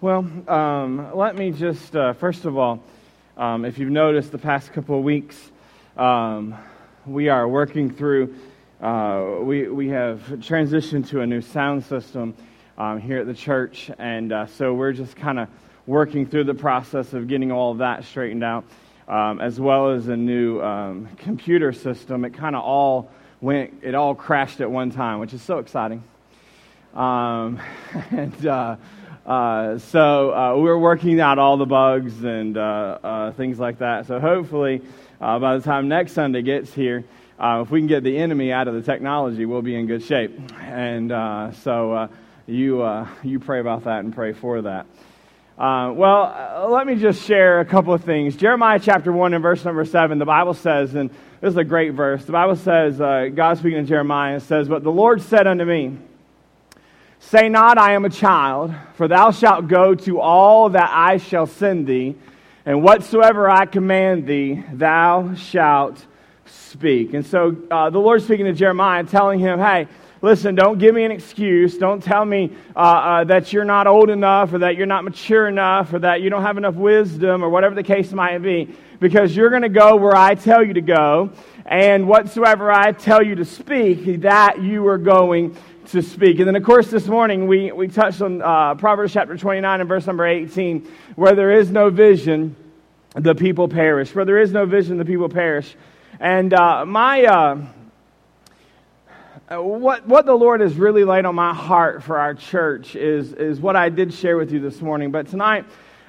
[0.00, 2.82] Well, um, let me just, uh, first of all,
[3.36, 5.52] um, if you've noticed the past couple of weeks,
[5.96, 6.56] um,
[7.06, 8.34] we are working through,
[8.82, 12.34] uh, we, we have transitioned to a new sound system
[12.76, 15.48] um, here at the church, and uh, so we're just kind of
[15.86, 18.64] working through the process of getting all of that straightened out,
[19.06, 22.24] um, as well as a new um, computer system.
[22.24, 26.02] It kind of all went, it all crashed at one time, which is so exciting.
[28.10, 28.46] And
[29.26, 33.78] uh, uh, so uh, we're working out all the bugs and uh, uh, things like
[33.78, 34.06] that.
[34.06, 34.82] So hopefully,
[35.20, 37.04] uh, by the time next Sunday gets here,
[37.40, 40.38] if we can get the enemy out of the technology, we'll be in good shape.
[40.60, 41.10] And
[41.56, 42.08] so
[42.46, 44.86] you you pray about that and pray for that.
[45.56, 48.36] well, let me just share a couple of things.
[48.36, 51.94] Jeremiah chapter 1 and verse number 7, the Bible says, and this is a great
[51.94, 52.24] verse.
[52.24, 55.98] The Bible says, God speaking to Jeremiah says, But the Lord said unto me,
[57.28, 61.46] Say not, I am a child, for thou shalt go to all that I shall
[61.46, 62.16] send thee,
[62.66, 66.04] and whatsoever I command thee, thou shalt
[66.44, 67.14] speak.
[67.14, 69.88] And so uh, the Lord's speaking to Jeremiah, telling him, hey,
[70.20, 71.78] listen, don't give me an excuse.
[71.78, 75.48] Don't tell me uh, uh, that you're not old enough, or that you're not mature
[75.48, 79.34] enough, or that you don't have enough wisdom, or whatever the case might be, because
[79.34, 81.32] you're going to go where I tell you to go,
[81.64, 85.56] and whatsoever I tell you to speak, that you are going
[85.88, 86.38] to speak.
[86.38, 89.88] And then, of course, this morning we, we touched on uh, Proverbs chapter 29 and
[89.88, 92.56] verse number 18, where there is no vision,
[93.14, 94.14] the people perish.
[94.14, 95.74] Where there is no vision, the people perish.
[96.20, 97.24] And uh, my.
[97.24, 97.66] Uh,
[99.50, 103.60] what, what the Lord has really laid on my heart for our church is, is
[103.60, 105.10] what I did share with you this morning.
[105.10, 105.66] But tonight,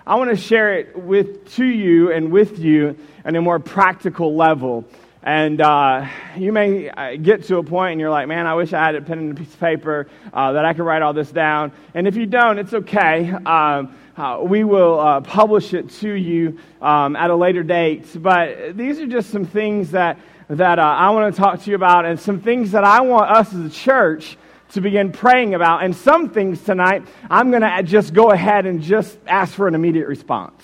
[0.07, 4.35] I want to share it with, to you and with you on a more practical
[4.35, 4.85] level.
[5.25, 8.73] And uh, you may uh, get to a point and you're like, man, I wish
[8.73, 11.13] I had a pen and a piece of paper uh, that I could write all
[11.13, 11.71] this down.
[11.95, 13.31] And if you don't, it's okay.
[13.31, 18.05] Um, uh, we will uh, publish it to you um, at a later date.
[18.21, 21.75] But these are just some things that, that uh, I want to talk to you
[21.75, 24.37] about and some things that I want us as a church
[24.73, 25.83] to begin praying about.
[25.83, 29.73] And some things tonight, I'm going to just go ahead and just ask for an
[29.73, 30.63] immediate response.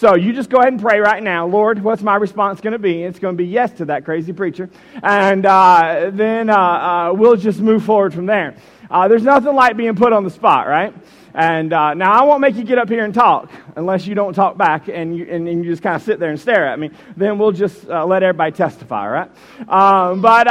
[0.00, 1.46] So you just go ahead and pray right now.
[1.46, 3.02] Lord, what's my response going to be?
[3.02, 4.70] It's going to be yes to that crazy preacher.
[5.02, 8.56] And uh, then uh, uh, we'll just move forward from there.
[8.90, 10.94] Uh, there's nothing like being put on the spot, right?
[11.34, 14.32] And uh, now I won't make you get up here and talk unless you don't
[14.32, 16.78] talk back and you, and, and you just kind of sit there and stare at
[16.78, 16.92] me.
[17.18, 19.30] Then we'll just uh, let everybody testify, right?
[19.68, 20.44] Um, but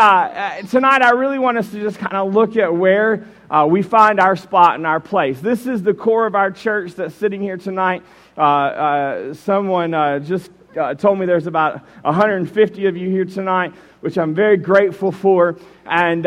[0.70, 3.26] tonight I really want us to just kind of look at where
[3.68, 5.40] we find our spot and our place.
[5.40, 8.04] This is the core of our church that's sitting here tonight.
[8.40, 10.50] Uh, uh, someone uh, just
[10.98, 15.58] told me there's about 150 of you here tonight, which I'm very grateful for.
[15.86, 16.24] And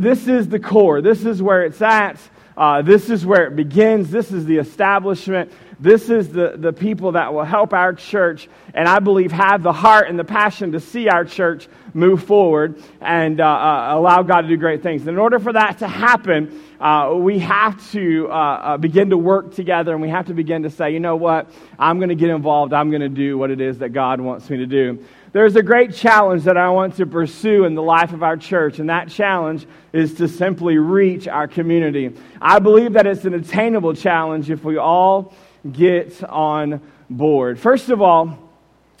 [0.00, 2.20] this is the core, this is where it's at.
[2.56, 4.10] Uh, this is where it begins.
[4.10, 5.52] This is the establishment.
[5.78, 9.74] This is the, the people that will help our church, and I believe have the
[9.74, 14.42] heart and the passion to see our church move forward and uh, uh, allow God
[14.42, 15.02] to do great things.
[15.02, 19.18] And in order for that to happen, uh, we have to uh, uh, begin to
[19.18, 22.14] work together and we have to begin to say, you know what, I'm going to
[22.14, 22.72] get involved.
[22.72, 25.04] I'm going to do what it is that God wants me to do.
[25.32, 28.78] There's a great challenge that I want to pursue in the life of our church,
[28.78, 32.14] and that challenge is to simply reach our community.
[32.40, 35.34] I believe that it's an attainable challenge if we all
[35.72, 37.58] get on board.
[37.58, 38.38] First of all,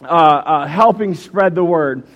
[0.02, 2.06] uh, uh, helping spread the word.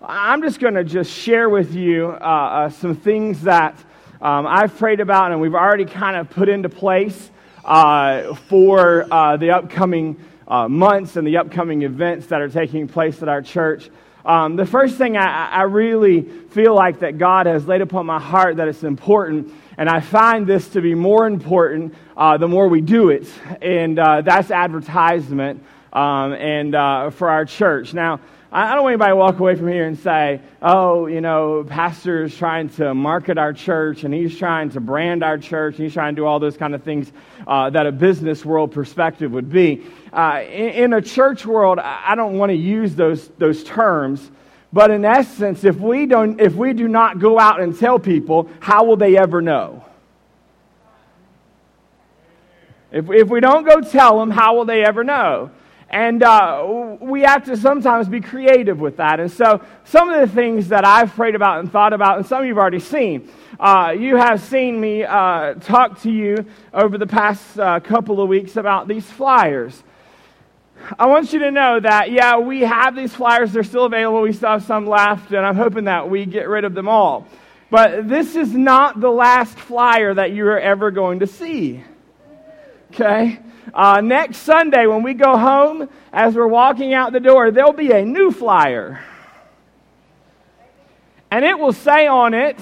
[0.00, 3.74] I'm just going to just share with you uh, uh, some things that
[4.20, 7.30] um, I've prayed about and we've already kind of put into place
[7.64, 10.16] uh, for uh, the upcoming
[10.48, 13.90] months and the upcoming events that are taking place at our church.
[14.26, 18.18] Um, the first thing I, I, really feel like that God has laid upon my
[18.18, 22.68] heart that it's important, and I find this to be more important uh, the more
[22.68, 23.28] we do it,
[23.60, 27.94] and uh, that's advertisement um, and uh, for our church.
[27.94, 28.20] Now,
[28.52, 32.24] I don't want anybody to walk away from here and say, oh, you know, pastor
[32.24, 35.92] is trying to market our church and he's trying to brand our church and he's
[35.92, 37.12] trying to do all those kind of things
[37.46, 39.84] uh, that a business world perspective would be.
[40.12, 44.30] Uh, in, in, a church world, I don't want to use those, those terms.
[44.76, 48.50] But in essence, if we, don't, if we do not go out and tell people,
[48.60, 49.82] how will they ever know?
[52.92, 55.50] If, if we don't go tell them, how will they ever know?
[55.88, 59.18] And uh, we have to sometimes be creative with that.
[59.18, 62.42] And so, some of the things that I've prayed about and thought about, and some
[62.42, 66.44] of you've already seen, uh, you have seen me uh, talk to you
[66.74, 69.82] over the past uh, couple of weeks about these flyers.
[70.98, 73.52] I want you to know that, yeah, we have these flyers.
[73.52, 74.22] They're still available.
[74.22, 77.26] We still have some left, and I'm hoping that we get rid of them all.
[77.70, 81.82] But this is not the last flyer that you are ever going to see.
[82.92, 83.40] Okay?
[83.74, 87.90] Uh, next Sunday, when we go home, as we're walking out the door, there'll be
[87.90, 89.04] a new flyer.
[91.30, 92.56] And it will say on it,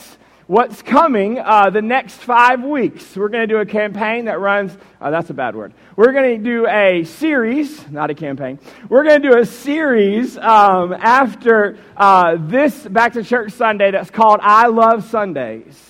[0.47, 3.17] what's coming uh, the next five weeks.
[3.17, 5.73] We're going to do a campaign that runs, uh, that's a bad word.
[5.97, 8.59] We're going to do a series, not a campaign.
[8.89, 14.11] We're going to do a series um, after uh, this Back to Church Sunday that's
[14.11, 15.81] called I Love Sundays.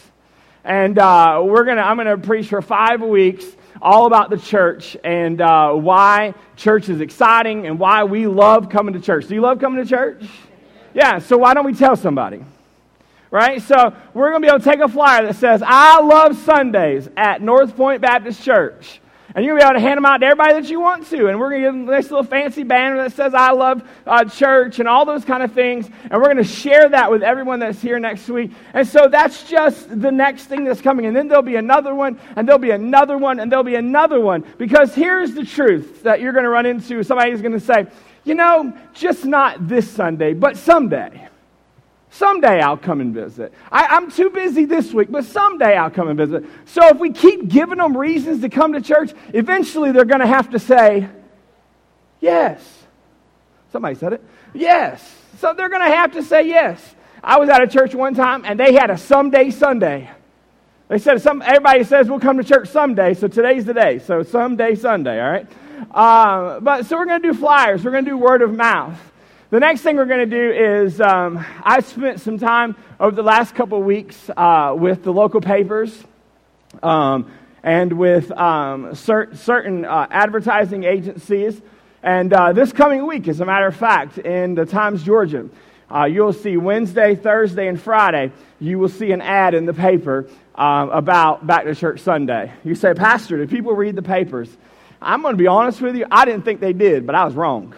[0.63, 3.45] And uh, we're gonna, I'm going to preach for five weeks
[3.83, 8.95] all about the church and uh, why church is exciting and why we love coming
[8.95, 9.27] to church.
[9.27, 10.25] Do you love coming to church?
[10.95, 12.43] Yeah, so why don't we tell somebody?
[13.35, 13.61] Right?
[13.63, 17.09] So we're going to be able to take a flyer that says, I love Sundays
[17.17, 19.01] at North Point Baptist Church.
[19.35, 21.09] And you're going to be able to hand them out to everybody that you want
[21.09, 21.27] to.
[21.27, 24.25] And we're going to give them this little fancy banner that says, I love uh,
[24.27, 25.91] church and all those kind of things.
[26.09, 28.53] And we're going to share that with everyone that's here next week.
[28.73, 31.07] And so that's just the next thing that's coming.
[31.07, 34.21] And then there'll be another one, and there'll be another one, and there'll be another
[34.21, 34.45] one.
[34.59, 37.03] Because here's the truth that you're going to run into.
[37.03, 37.89] Somebody's going to say,
[38.23, 41.24] you know, just not this Sunday, but someday.
[42.15, 43.53] Someday I'll come and visit.
[43.73, 46.45] I, am too busy this week, but someday I'll come and visit.
[46.65, 50.27] So if we keep giving them reasons to come to church, eventually they're going to
[50.27, 51.09] have to say,
[52.21, 52.63] yes.
[53.73, 54.23] Somebody said it.
[54.53, 55.03] Yes.
[55.39, 56.95] So they're going to have to say yes.
[57.21, 60.09] I was at a church one time and they had a someday Sunday.
[60.87, 63.99] They said, some, everybody says we'll come to church someday, so today's the day.
[63.99, 65.51] So someday Sunday, all right?
[65.91, 67.85] Uh, but so we're going to do flyers.
[67.85, 69.01] We're going to do word of mouth.
[69.55, 73.23] The next thing we're going to do is um, I spent some time over the
[73.23, 75.97] last couple of weeks uh, with the local papers
[76.83, 77.31] um,
[77.63, 81.63] and with um, cert- certain uh, advertising agencies.
[82.03, 85.53] And uh, this coming week, as a matter of fact, in the Times Georgian,
[85.89, 90.29] uh, you'll see Wednesday, Thursday, and Friday, you will see an ad in the paper
[90.57, 92.53] um, about Back to Church Sunday.
[92.65, 94.49] You say, Pastor, do people read the papers?
[95.01, 97.35] I'm going to be honest with you, I didn't think they did, but I was
[97.35, 97.73] wrong.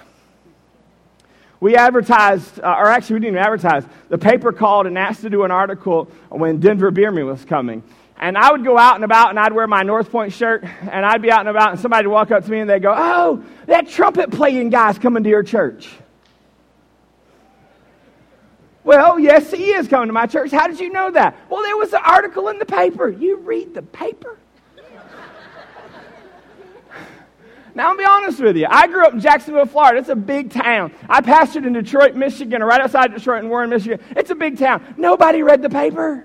[1.60, 3.84] We advertised, uh, or actually, we didn't even advertise.
[4.08, 7.82] The paper called and asked to do an article when Denver Bierman was coming.
[8.18, 11.04] And I would go out and about and I'd wear my North Point shirt and
[11.04, 12.94] I'd be out and about and somebody would walk up to me and they'd go,
[12.96, 15.90] Oh, that trumpet playing guy's coming to your church.
[18.84, 20.50] Well, yes, he is coming to my church.
[20.50, 21.36] How did you know that?
[21.50, 23.08] Well, there was an article in the paper.
[23.08, 24.38] You read the paper?
[27.76, 28.67] Now, I'll be honest with you.
[28.70, 29.99] I grew up in Jacksonville, Florida.
[29.99, 30.94] It's a big town.
[31.11, 34.00] I pastored in Detroit, Michigan, or right outside Detroit in Warren, Michigan.
[34.17, 34.94] It's a big town.
[34.96, 36.25] Nobody read the paper.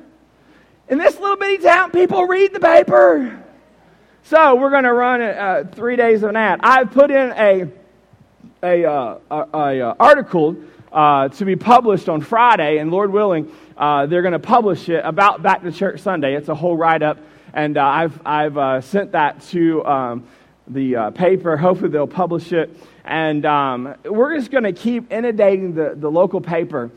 [0.88, 3.44] In this little bitty town, people read the paper.
[4.24, 6.62] So we're going to run uh, three days of an ad.
[6.64, 7.68] I've put in a,
[8.64, 10.56] a, uh, a, a uh, article
[10.94, 15.04] uh, to be published on Friday, and Lord willing, uh, they're going to publish it
[15.04, 16.34] about Back to Church Sunday.
[16.34, 17.18] It's a whole write up,
[17.54, 19.86] and uh, I've, I've sent that to.
[19.86, 20.28] Um,
[20.72, 21.58] the uh, paper.
[21.58, 22.76] Hopefully, they'll publish it.
[23.04, 26.92] And um, we're just going to keep inundating the, the local paper.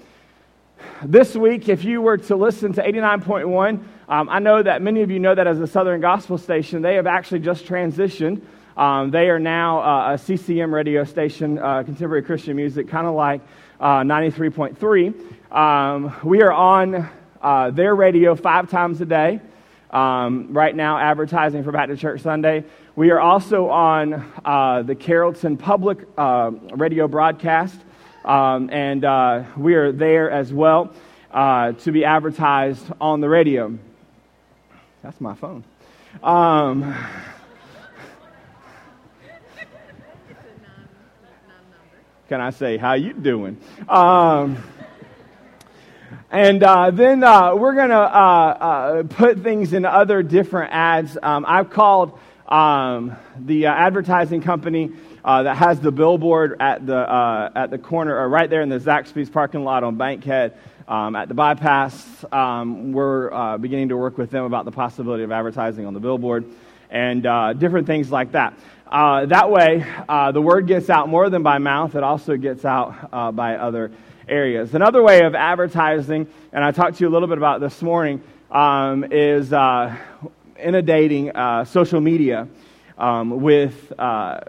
[1.03, 5.11] This week, if you were to listen to 89.1, um, I know that many of
[5.11, 8.43] you know that as a Southern Gospel station, they have actually just transitioned.
[8.77, 13.15] Um, they are now uh, a CCM radio station, uh, contemporary Christian music, kind of
[13.15, 13.41] like
[13.81, 15.55] uh, 93.3.
[15.55, 17.09] Um, we are on
[17.41, 19.41] uh, their radio five times a day.
[19.91, 22.65] Um, right now, advertising for Back to Church Sunday.
[22.97, 27.77] We are also on uh, the Carrollton Public uh, radio broadcast,
[28.25, 30.93] um, and uh, we are there as well
[31.33, 33.77] uh, to be advertised on the radio.
[35.03, 35.65] That's my phone.
[36.23, 36.95] Um,
[42.29, 43.59] can I say how you doing?
[43.89, 44.63] Um,
[46.31, 51.19] and uh, then uh, we're going to uh, uh, put things in other different ads.
[51.21, 54.93] Um, I've called um, the uh, advertising company
[55.25, 58.69] uh, that has the billboard at the, uh, at the corner, or right there in
[58.69, 62.25] the Zaxby's parking lot on Bankhead um, at the bypass.
[62.31, 66.01] Um, we're uh, beginning to work with them about the possibility of advertising on the
[66.01, 66.45] billboard
[66.91, 68.55] and uh, different things like that.
[68.87, 69.85] Uh, that way,
[70.33, 73.91] the word gets out more than by mouth, it also gets out by other
[74.29, 74.75] areas.
[74.75, 78.23] Another way of advertising, and I talked to you a little bit about this morning,
[78.51, 79.53] um, is
[80.59, 82.49] inundating uh, social media
[82.99, 84.41] um, with uh,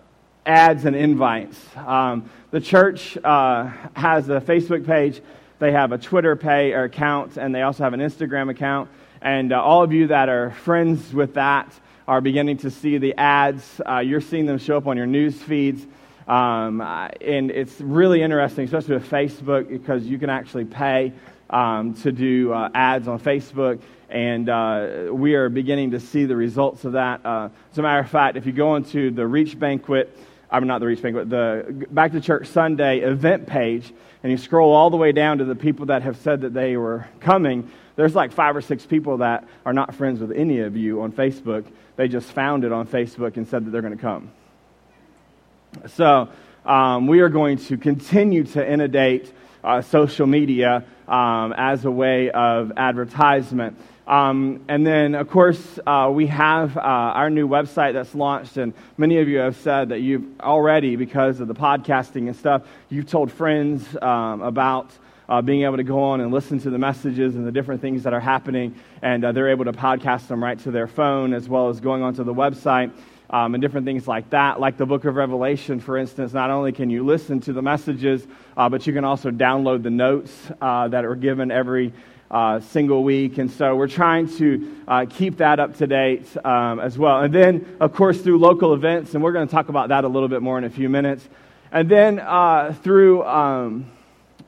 [0.46, 1.60] ads and invites.
[1.76, 5.22] Um, the church uh, has a Facebook page,
[5.60, 8.90] they have a Twitter pay or account, and they also have an Instagram account.
[9.22, 11.74] And uh, all of you that are friends with that
[12.08, 13.82] are beginning to see the ads.
[13.88, 15.86] Uh, you're seeing them show up on your news feeds.
[16.28, 21.14] Um, and it's really interesting, especially with Facebook, because you can actually pay
[21.50, 26.36] um, to do uh, ads on Facebook, and uh, we are beginning to see the
[26.36, 27.26] results of that.
[27.26, 30.18] Uh, as a matter of fact, if you go into the Reach Banquet,
[30.50, 33.92] I mean, not the Reach Banquet, the Back to Church Sunday event page,
[34.24, 36.78] and you scroll all the way down to the people that have said that they
[36.78, 40.76] were coming, there's like five or six people that are not friends with any of
[40.76, 41.66] you on Facebook.
[41.96, 44.32] They just found it on Facebook and said that they're going to come.
[45.96, 46.30] So
[46.66, 49.32] um, we are going to continue to inundate
[49.64, 53.80] uh, social media um, as a way of advertisement.
[54.08, 58.74] Um, and then, of course, uh, we have uh, our new website that's launched, and
[58.98, 63.08] many of you have said that you've already, because of the podcasting and stuff, you've
[63.08, 64.92] told friends um, about
[65.28, 68.04] uh, being able to go on and listen to the messages and the different things
[68.04, 71.50] that are happening, and uh, they're able to podcast them right to their phone as
[71.50, 72.92] well as going onto the website.
[73.28, 74.60] Um, and different things like that.
[74.60, 78.26] Like the book of Revelation, for instance, not only can you listen to the messages,
[78.56, 80.32] uh, but you can also download the notes
[80.62, 81.92] uh, that are given every
[82.30, 83.38] uh, single week.
[83.38, 87.22] And so we're trying to uh, keep that up to date um, as well.
[87.22, 90.08] And then, of course, through local events, and we're going to talk about that a
[90.08, 91.28] little bit more in a few minutes.
[91.72, 93.92] And then uh, through um,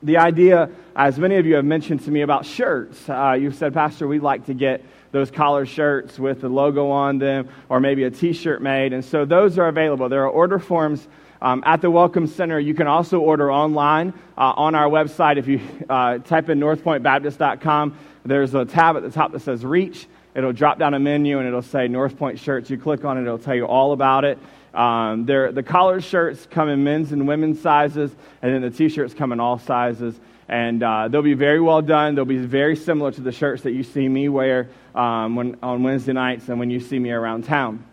[0.01, 3.73] the idea, as many of you have mentioned to me about shirts, uh, you've said,
[3.73, 8.03] Pastor, we'd like to get those collar shirts with the logo on them, or maybe
[8.03, 8.93] a t shirt made.
[8.93, 10.09] And so those are available.
[10.09, 11.07] There are order forms
[11.41, 12.59] um, at the Welcome Center.
[12.59, 15.37] You can also order online uh, on our website.
[15.37, 20.07] If you uh, type in northpointbaptist.com, there's a tab at the top that says Reach.
[20.35, 22.69] It'll drop down a menu and it'll say North Point Shirts.
[22.69, 24.37] You click on it, it'll tell you all about it.
[24.73, 29.13] Um, the collar shirts come in men's and women's sizes, and then the t shirts
[29.13, 30.13] come in all sizes.
[30.47, 32.15] And uh, they'll be very well done.
[32.15, 35.83] They'll be very similar to the shirts that you see me wear um, when, on
[35.83, 37.83] Wednesday nights and when you see me around town.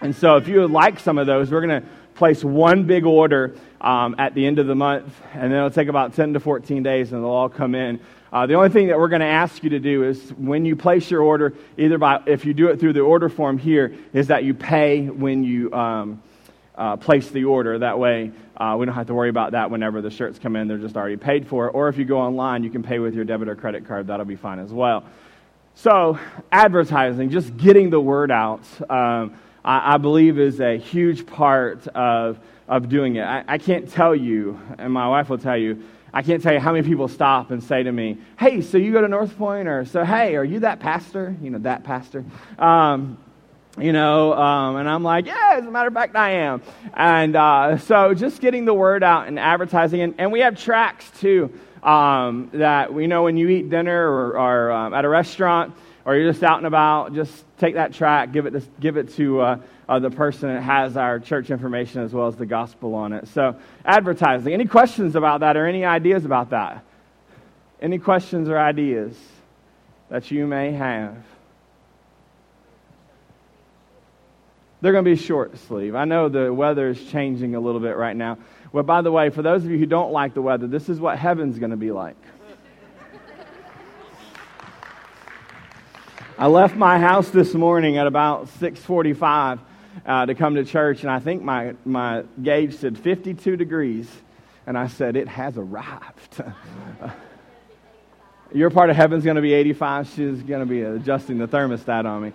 [0.00, 1.88] And so, if you would like some of those, we're going to
[2.18, 5.88] place one big order um, at the end of the month, and then it'll take
[5.88, 8.00] about 10 to 14 days, and they'll all come in.
[8.32, 10.74] Uh, the only thing that we're going to ask you to do is when you
[10.76, 14.26] place your order, either by if you do it through the order form here, is
[14.26, 16.20] that you pay when you um,
[16.74, 17.78] uh, place the order.
[17.78, 20.68] That way, uh, we don't have to worry about that whenever the shirts come in;
[20.68, 21.70] they're just already paid for.
[21.70, 24.08] Or if you go online, you can pay with your debit or credit card.
[24.08, 25.04] That'll be fine as well.
[25.76, 26.18] So,
[26.50, 28.64] advertising, just getting the word out.
[28.90, 32.38] Um, I, I believe is a huge part of,
[32.68, 33.22] of doing it.
[33.22, 36.60] I, I can't tell you, and my wife will tell you, I can't tell you
[36.60, 39.68] how many people stop and say to me, Hey, so you go to North Point?
[39.68, 41.36] Or, So, hey, are you that pastor?
[41.42, 42.24] You know, that pastor.
[42.58, 43.18] Um,
[43.78, 46.62] you know, um, and I'm like, yeah, as a matter of fact, I am.
[46.94, 50.00] And uh, so just getting the word out and advertising.
[50.00, 54.38] And, and we have tracks too um, that we know when you eat dinner or,
[54.38, 55.74] or um, at a restaurant,
[56.08, 59.14] or you're just out and about, just take that track, give it to, give it
[59.16, 59.58] to uh,
[59.90, 63.28] uh, the person that has our church information as well as the gospel on it.
[63.28, 64.54] So, advertising.
[64.54, 66.82] Any questions about that or any ideas about that?
[67.82, 69.18] Any questions or ideas
[70.08, 71.14] that you may have?
[74.80, 75.94] They're going to be short sleeve.
[75.94, 78.38] I know the weather is changing a little bit right now.
[78.72, 81.00] Well, by the way, for those of you who don't like the weather, this is
[81.00, 82.16] what heaven's going to be like.
[86.40, 89.58] I left my house this morning at about 6:45
[90.06, 94.08] uh, to come to church, and I think my my gauge said 52 degrees,
[94.64, 96.44] and I said it has arrived.
[98.52, 100.10] Your part of heaven's going to be 85.
[100.14, 102.32] She's going to be adjusting the thermostat on me.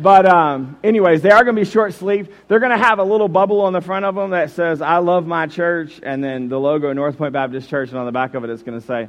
[0.00, 2.30] But, um, anyways, they are going to be short sleeved.
[2.46, 4.98] They're going to have a little bubble on the front of them that says, I
[4.98, 8.34] love my church, and then the logo, North Point Baptist Church, and on the back
[8.34, 9.08] of it, it's going to say,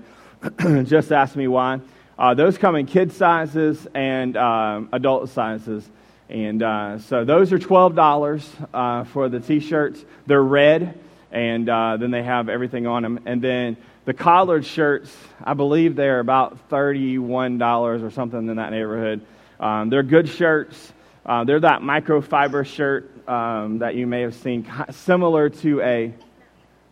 [0.85, 1.81] just ask me why.
[2.19, 5.87] Uh, those come in kid sizes and um, adult sizes.
[6.27, 10.03] And uh, so those are $12 uh, for the t shirts.
[10.27, 10.99] They're red,
[11.31, 13.21] and uh, then they have everything on them.
[13.25, 19.21] And then the collared shirts, I believe they're about $31 or something in that neighborhood.
[19.57, 20.91] Um, they're good shirts.
[21.25, 26.13] Uh, they're that microfiber shirt um, that you may have seen, similar to a,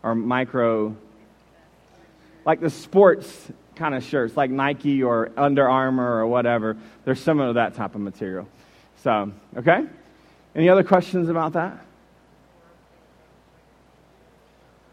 [0.04, 0.96] or micro,
[2.46, 6.78] like the sports kind of shirts, like Nike or Under Armour or whatever.
[7.06, 8.48] They're similar to that type of material.
[9.04, 9.86] So, okay?
[10.56, 11.86] Any other questions about that?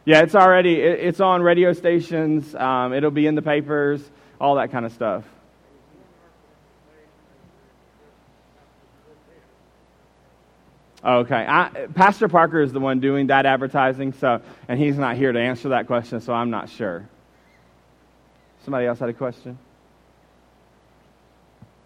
[0.04, 2.54] Yeah, it's already it's on radio stations.
[2.54, 4.02] Um, it'll be in the papers,
[4.38, 5.24] all that kind of stuff.
[11.02, 15.32] Okay, I, Pastor Parker is the one doing that advertising, so and he's not here
[15.32, 17.08] to answer that question, so I'm not sure.
[18.64, 19.58] Somebody else had a question?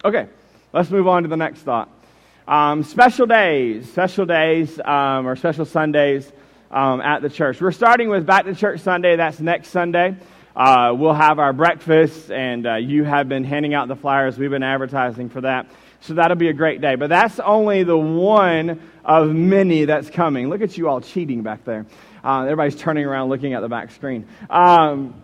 [0.04, 0.28] Okay,
[0.72, 1.88] let's move on to the next thought.
[2.46, 6.30] Um, special days, special days, um, or special Sundays
[6.70, 7.60] um, at the church.
[7.60, 9.16] We're starting with Back to Church Sunday.
[9.16, 10.16] That's next Sunday.
[10.58, 14.38] uh, we'll have our breakfast, and uh, you have been handing out the flyers.
[14.38, 15.66] We've been advertising for that.
[16.00, 16.94] So that'll be a great day.
[16.94, 20.48] But that's only the one of many that's coming.
[20.48, 21.86] Look at you all cheating back there.
[22.22, 24.26] Uh, everybody's turning around looking at the back screen.
[24.48, 25.22] Um,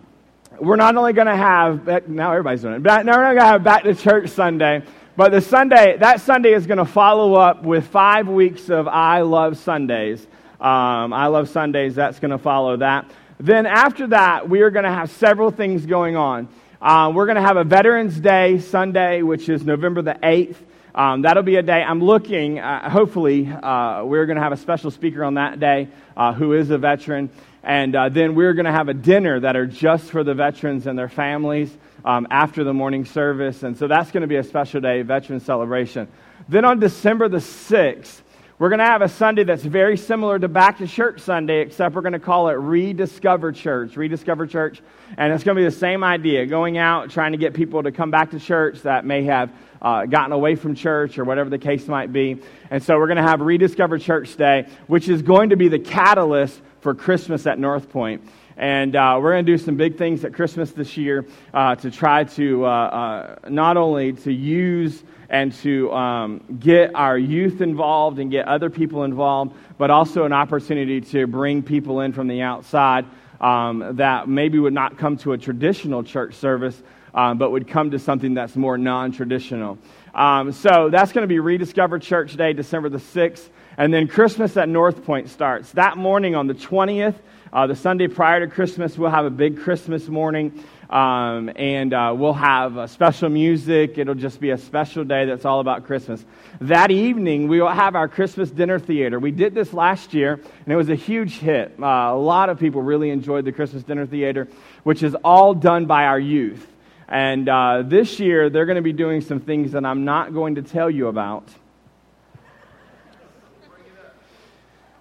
[0.59, 3.39] we're not only going to have, now everybody's doing it, but now we're not going
[3.39, 4.83] to have back to church Sunday,
[5.15, 9.21] but the Sunday, that Sunday is going to follow up with five weeks of I
[9.21, 10.25] Love Sundays.
[10.59, 13.09] Um, I Love Sundays, that's going to follow that.
[13.39, 16.47] Then after that, we are going to have several things going on.
[16.81, 20.57] Uh, we're going to have a Veterans Day Sunday, which is November the 8th.
[20.93, 24.57] Um, that'll be a day I'm looking, uh, hopefully, uh, we're going to have a
[24.57, 27.29] special speaker on that day uh, who is a veteran.
[27.65, 30.85] And uh, then we're going to have a dinner that are just for the veterans
[30.85, 33.63] and their families um, after the morning service.
[33.63, 36.07] And so that's going to be a special day, veteran celebration.
[36.47, 38.21] Then on December the 6th,
[38.59, 41.95] we're going to have a Sunday that's very similar to Back to Church Sunday, except
[41.95, 43.97] we're going to call it Rediscover Church.
[43.97, 44.81] Rediscover Church.
[45.17, 47.91] And it's going to be the same idea going out, trying to get people to
[47.91, 51.57] come back to church that may have uh, gotten away from church or whatever the
[51.57, 52.37] case might be.
[52.69, 55.79] And so we're going to have Rediscover Church Day, which is going to be the
[55.79, 58.21] catalyst for Christmas at North Point.
[58.57, 61.89] And uh, we're going to do some big things at Christmas this year uh, to
[61.89, 68.19] try to uh, uh, not only to use and to um, get our youth involved
[68.19, 72.43] and get other people involved, but also an opportunity to bring people in from the
[72.43, 73.07] outside
[73.41, 76.79] um, that maybe would not come to a traditional church service,
[77.15, 79.79] um, but would come to something that's more non traditional.
[80.13, 83.49] Um, so that's going to be Rediscover Church Day, December the 6th.
[83.77, 85.71] And then Christmas at North Point starts.
[85.71, 87.15] That morning on the 20th,
[87.51, 90.63] uh, the Sunday prior to Christmas, we'll have a big Christmas morning.
[90.89, 93.97] Um, and uh, we'll have special music.
[93.97, 96.23] It'll just be a special day that's all about Christmas.
[96.61, 99.19] That evening, we will have our Christmas dinner theater.
[99.19, 101.75] We did this last year, and it was a huge hit.
[101.79, 104.47] Uh, a lot of people really enjoyed the Christmas dinner theater,
[104.83, 106.65] which is all done by our youth.
[107.07, 110.55] And uh, this year, they're going to be doing some things that I'm not going
[110.55, 111.49] to tell you about.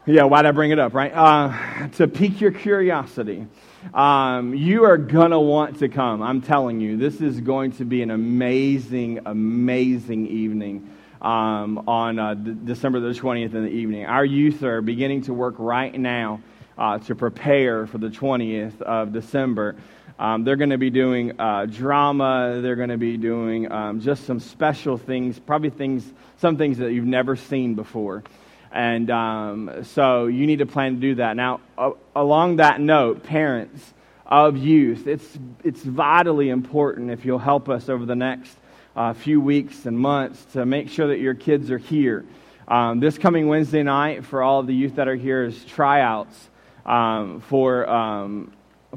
[0.06, 1.10] Yeah, why'd I bring it up, right?
[1.14, 3.46] Uh, to pique your curiosity.
[3.94, 6.22] Um, you are going to want to come.
[6.22, 10.90] I'm telling you, this is going to be an amazing, amazing evening
[11.22, 14.04] um, on uh, D- December the 20th in the evening.
[14.04, 16.42] Our youth are beginning to work right now
[16.76, 19.74] uh, to prepare for the 20th of December.
[20.18, 22.60] Um, they're going to be doing uh, drama.
[22.60, 26.92] They're going to be doing um, just some special things, probably things, some things that
[26.92, 28.22] you've never seen before.
[28.74, 31.36] And um, so you need to plan to do that.
[31.36, 31.60] Now,
[32.16, 33.94] along that note, parents
[34.26, 38.56] of youth, it's, it's vitally important if you'll help us over the next
[38.96, 42.24] uh, few weeks and months to make sure that your kids are here.
[42.66, 46.50] Um, this coming Wednesday night, for all of the youth that are here, is tryouts
[46.84, 48.52] um, for, um,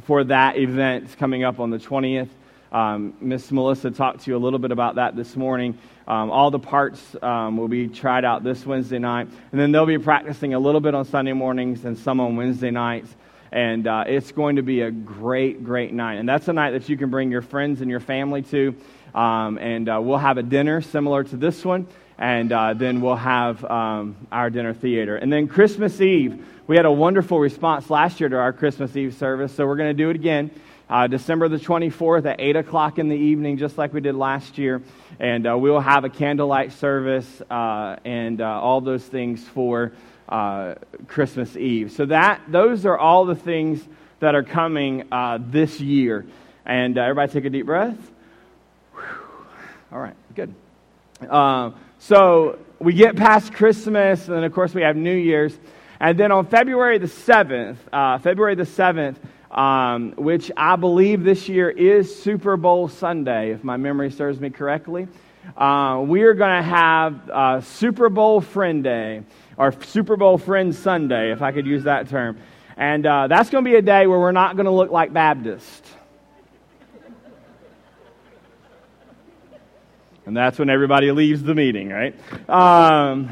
[0.05, 2.29] for that event coming up on the 20th.
[2.71, 5.77] Um, Miss Melissa talked to you a little bit about that this morning.
[6.07, 9.85] Um, all the parts um, will be tried out this Wednesday night, and then they'll
[9.85, 13.13] be practicing a little bit on Sunday mornings and some on Wednesday nights.
[13.51, 16.15] And uh, it's going to be a great, great night.
[16.15, 18.75] And that's a night that you can bring your friends and your family to.
[19.13, 23.15] Um, and uh, we'll have a dinner similar to this one, and uh, then we'll
[23.15, 25.17] have um, our dinner theater.
[25.17, 29.13] And then Christmas Eve, we had a wonderful response last year to our Christmas Eve
[29.15, 30.51] service, so we're going to do it again
[30.89, 34.57] uh, December the 24th at 8 o'clock in the evening, just like we did last
[34.57, 34.81] year.
[35.19, 39.91] And uh, we'll have a candlelight service uh, and uh, all those things for
[40.29, 40.75] uh,
[41.07, 41.91] Christmas Eve.
[41.91, 43.85] So that those are all the things
[44.19, 46.25] that are coming uh, this year.
[46.65, 47.97] And everybody take a deep breath.
[48.93, 49.03] Whew.
[49.91, 50.53] All right, good.
[51.99, 55.57] so we get past Christmas, and then of course we have New Year's.
[55.99, 59.15] And then on February the 7th, February the 7th,
[59.57, 64.51] um, which I believe this year is Super Bowl Sunday, if my memory serves me
[64.51, 65.07] correctly.
[65.57, 69.23] Uh, we are going to have uh, Super Bowl Friend Day,
[69.57, 72.37] or Super Bowl Friend Sunday, if I could use that term.
[72.77, 75.11] And uh, that's going to be a day where we're not going to look like
[75.11, 75.89] Baptists.
[80.27, 82.13] And that's when everybody leaves the meeting, right?
[82.47, 83.31] Um,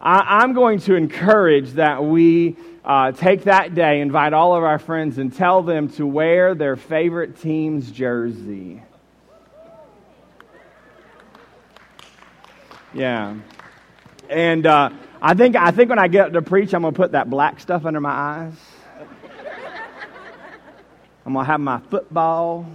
[0.00, 4.78] I, I'm going to encourage that we uh, take that day, invite all of our
[4.78, 8.82] friends, and tell them to wear their favorite team's jersey.
[12.94, 13.36] Yeah.
[14.30, 16.96] And uh, I, think, I think when I get up to preach, I'm going to
[16.96, 18.54] put that black stuff under my eyes.
[21.26, 22.66] I'm going to have my football.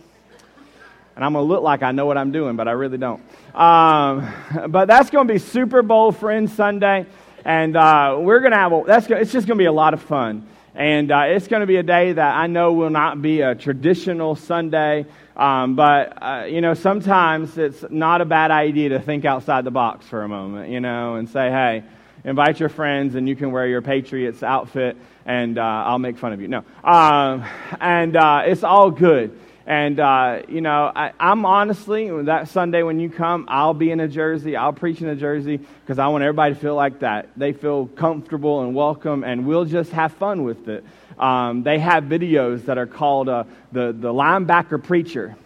[1.16, 3.24] And I'm going to look like I know what I'm doing, but I really don't.
[3.54, 4.34] Um,
[4.70, 7.06] but that's going to be Super Bowl Friends Sunday
[7.46, 9.94] and uh, we're going to have a, that's it's just going to be a lot
[9.94, 13.22] of fun And uh, it's going to be a day that I know will not
[13.22, 15.06] be a traditional Sunday,
[15.38, 19.72] um, but, uh, you know, sometimes it's not a bad idea to think outside the
[19.72, 21.84] box for a moment, you know, and say, hey,
[22.24, 26.34] invite your friends and you can wear your Patriots outfit and uh, I'll make fun
[26.34, 26.48] of you.
[26.48, 26.64] No.
[26.84, 27.46] Um,
[27.80, 29.40] and uh, it's all good.
[29.66, 34.02] And, uh, you know, I, am honestly, that Sunday when you come, I'll be in
[34.02, 34.58] a jersey.
[34.58, 37.30] I'll preach in a jersey because I want everybody to feel like that.
[37.38, 40.84] They feel comfortable and welcome, and we'll just have fun with it.
[41.18, 45.38] Um, they have videos that are called uh, the, the Linebacker Preacher.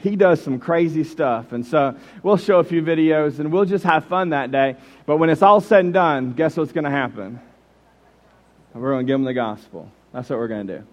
[0.00, 1.52] He does some crazy stuff.
[1.52, 4.76] And so we'll show a few videos and we'll just have fun that day.
[5.06, 7.40] But when it's all said and done, guess what's going to happen?
[8.74, 9.90] We're going to give them the gospel.
[10.12, 10.86] That's what we're going to do.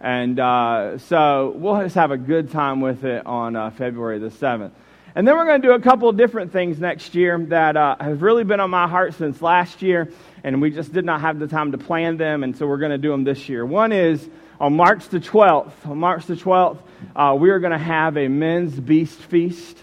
[0.00, 4.28] And uh, so we'll just have a good time with it on uh, February the
[4.28, 4.72] 7th.
[5.14, 7.96] And then we're going to do a couple of different things next year that uh,
[7.98, 10.12] have really been on my heart since last year,
[10.44, 12.90] and we just did not have the time to plan them, and so we're going
[12.90, 13.64] to do them this year.
[13.64, 14.28] One is
[14.60, 15.72] on March the 12th.
[15.86, 16.80] On March the 12th,
[17.14, 19.78] uh, we are going to have a men's beast feast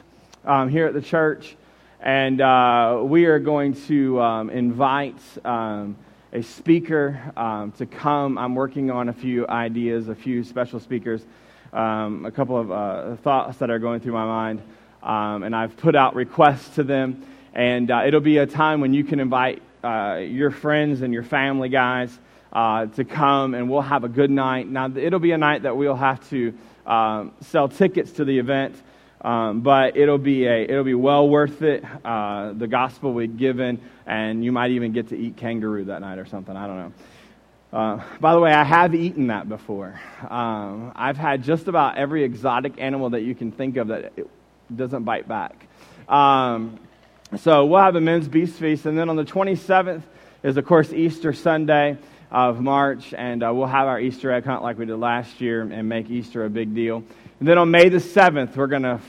[0.45, 1.55] um, here at the church,
[1.99, 5.17] and uh, we are going to um, invite.
[5.43, 5.95] Um,
[6.33, 8.39] a speaker um, to come.
[8.39, 11.23] I'm working on a few ideas, a few special speakers,
[11.71, 14.61] um, a couple of uh, thoughts that are going through my mind.
[15.03, 17.23] Um, and I've put out requests to them.
[17.53, 21.21] And uh, it'll be a time when you can invite uh, your friends and your
[21.21, 22.17] family guys
[22.51, 24.67] uh, to come, and we'll have a good night.
[24.67, 28.75] Now, it'll be a night that we'll have to um, sell tickets to the event.
[29.23, 31.83] Um, but it'll be a it'll be well worth it.
[32.03, 36.19] Uh, the gospel we've given, and you might even get to eat kangaroo that night
[36.19, 36.55] or something.
[36.55, 36.93] I don't know.
[37.71, 39.99] Uh, by the way, I have eaten that before.
[40.29, 44.13] Um, I've had just about every exotic animal that you can think of that
[44.75, 45.67] doesn't bite back.
[46.07, 46.79] Um,
[47.37, 50.03] so we'll have a men's beast feast, and then on the 27th
[50.43, 51.97] is of course Easter Sunday
[52.29, 55.61] of March, and uh, we'll have our Easter egg hunt like we did last year
[55.61, 57.03] and make Easter a big deal.
[57.43, 59.01] And then on May the 7th, we're going to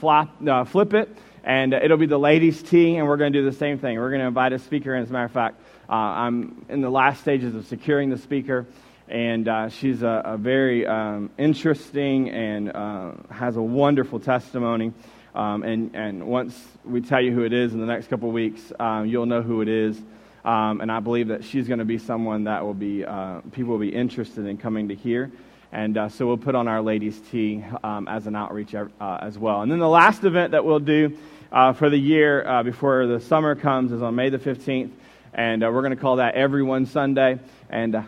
[0.51, 1.09] uh, flip it,
[1.45, 3.97] and it'll be the ladies' tea, and we're going to do the same thing.
[3.97, 6.81] We're going to invite a speaker, and as a matter of fact, uh, I'm in
[6.81, 8.67] the last stages of securing the speaker,
[9.07, 14.93] and uh, she's a, a very um, interesting and uh, has a wonderful testimony.
[15.37, 18.35] Um, and, and once we tell you who it is in the next couple of
[18.35, 19.97] weeks, um, you'll know who it is.
[20.45, 23.71] Um, and I believe that she's going to be someone that will be, uh, people
[23.71, 25.31] will be interested in coming to hear.
[25.75, 29.37] And uh, so we'll put on our ladies' tea um, as an outreach uh, as
[29.37, 29.63] well.
[29.63, 31.19] And then the last event that we'll do
[31.51, 34.93] uh, for the year uh, before the summer comes is on May the 15th.
[35.35, 37.41] And uh, we're going to call that Everyone Sunday.
[37.69, 38.03] And, uh,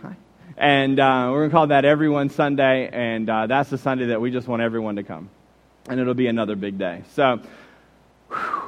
[0.57, 2.89] and we're going to call that Everyone Sunday.
[2.89, 5.29] And that's the Sunday that we just want everyone to come.
[5.89, 7.03] And it'll be another big day.
[7.15, 7.41] So,
[8.29, 8.63] whew,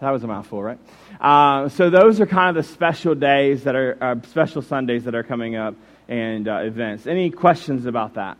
[0.00, 0.80] that was a mouthful, right?
[1.70, 5.54] so those are kind of the special days that are special Sundays that are coming
[5.54, 5.76] up
[6.08, 7.06] and uh, events.
[7.06, 8.38] Any questions about that?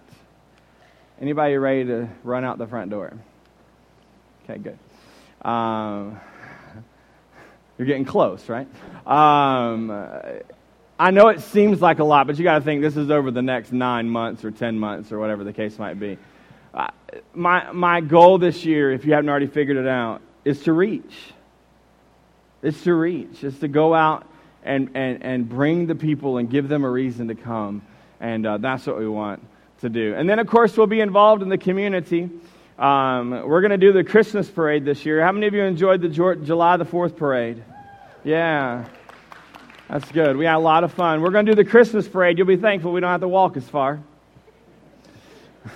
[1.20, 3.12] Anybody ready to run out the front door?
[4.44, 4.79] Okay, good.
[5.48, 6.20] Um,
[7.79, 8.68] you're getting close, right?
[9.07, 9.90] Um,
[10.98, 13.31] I know it seems like a lot, but you got to think this is over
[13.31, 16.18] the next nine months or ten months or whatever the case might be.
[16.75, 16.88] Uh,
[17.35, 21.14] my my goal this year, if you haven't already figured it out, is to reach.
[22.62, 23.42] It's to reach.
[23.42, 24.27] It's to go out
[24.64, 27.83] and, and, and bring the people and give them a reason to come.
[28.20, 29.44] And uh, that's what we want
[29.81, 30.14] to do.
[30.14, 32.31] And then, of course, we'll be involved in the community.
[32.79, 35.22] Um, we're going to do the Christmas parade this year.
[35.22, 37.62] How many of you enjoyed the July the 4th parade?
[38.25, 38.85] Yeah.
[39.88, 40.37] That's good.
[40.37, 41.20] We had a lot of fun.
[41.20, 42.38] We're going to do the Christmas parade.
[42.38, 44.01] You'll be thankful we don't have to walk as far.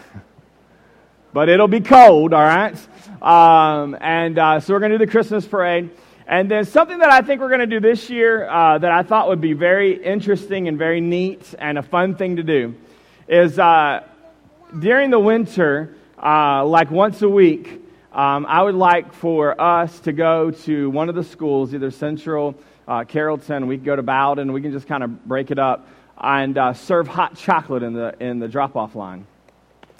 [1.32, 2.74] but it'll be cold, all right?
[3.20, 5.90] Um, and uh, so we're going to do the Christmas parade.
[6.28, 9.04] And then something that I think we're going to do this year uh, that I
[9.04, 12.74] thought would be very interesting and very neat and a fun thing to do
[13.28, 14.02] is uh,
[14.76, 17.80] during the winter, uh, like once a week,
[18.12, 22.56] um, I would like for us to go to one of the schools, either Central,
[22.88, 25.86] uh, Carrollton, we can go to Bowdon, we can just kind of break it up
[26.18, 29.26] and uh, serve hot chocolate in the, in the drop off line.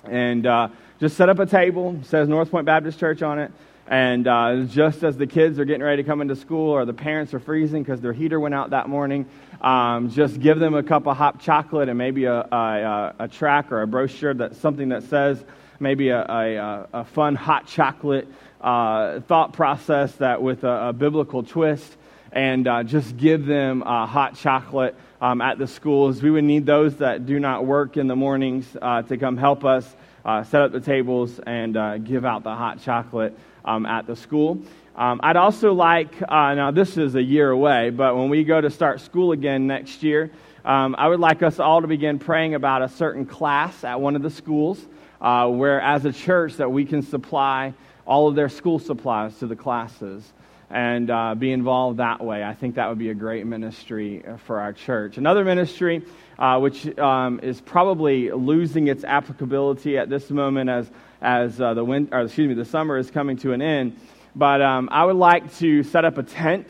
[0.04, 3.52] And uh, just set up a table, says North Point Baptist Church on it.
[3.88, 6.92] And uh, just as the kids are getting ready to come into school or the
[6.92, 9.26] parents are freezing because their heater went out that morning,
[9.60, 13.70] um, just give them a cup of hot chocolate and maybe a, a, a track
[13.70, 15.42] or a brochure that's something that says
[15.78, 18.26] maybe a, a, a fun hot chocolate
[18.60, 21.96] uh, thought process that with a, a biblical twist
[22.32, 26.20] and uh, just give them hot chocolate um, at the schools.
[26.22, 29.64] We would need those that do not work in the mornings uh, to come help
[29.64, 29.88] us
[30.24, 34.16] uh, set up the tables and uh, give out the hot chocolate um, at the
[34.16, 34.62] school.
[34.94, 38.60] Um, I'd also like, uh, now this is a year away, but when we go
[38.60, 40.30] to start school again next year,
[40.64, 44.16] um, I would like us all to begin praying about a certain class at one
[44.16, 44.80] of the schools
[45.20, 47.74] uh, where, as a church, that we can supply
[48.06, 50.32] all of their school supplies to the classes
[50.70, 52.42] and uh, be involved that way.
[52.42, 55.16] I think that would be a great ministry for our church.
[55.18, 56.02] Another ministry,
[56.38, 61.84] uh, which um, is probably losing its applicability at this moment as, as uh, the,
[61.84, 63.98] win- or, excuse me, the summer is coming to an end,
[64.34, 66.66] but um, I would like to set up a tent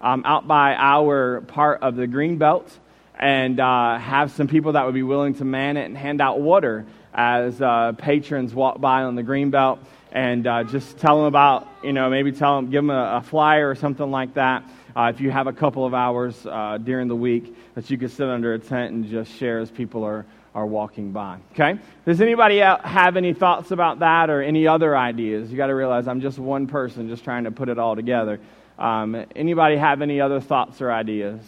[0.00, 2.70] um, out by our part of the green belt
[3.18, 6.40] and uh, have some people that would be willing to man it and hand out
[6.40, 9.78] water as uh, patrons walk by on the green belt
[10.10, 13.22] and uh, just tell them about, you know, maybe tell them, give them a, a
[13.22, 14.64] flyer or something like that.
[14.96, 18.10] Uh, if you have a couple of hours uh, during the week that you could
[18.10, 21.38] sit under a tent and just share as people are, are walking by.
[21.52, 21.78] Okay?
[22.06, 25.50] Does anybody have any thoughts about that or any other ideas?
[25.50, 28.40] You got to realize I'm just one person just trying to put it all together.
[28.78, 31.40] Um, anybody have any other thoughts or ideas?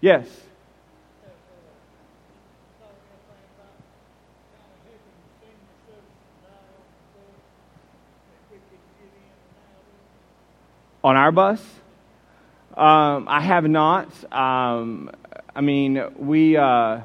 [0.00, 0.26] Yes.
[11.04, 11.62] On our bus?
[12.76, 14.08] Um, I have not.
[14.32, 15.10] Um,
[15.54, 16.56] I mean, we.
[16.56, 17.02] Uh,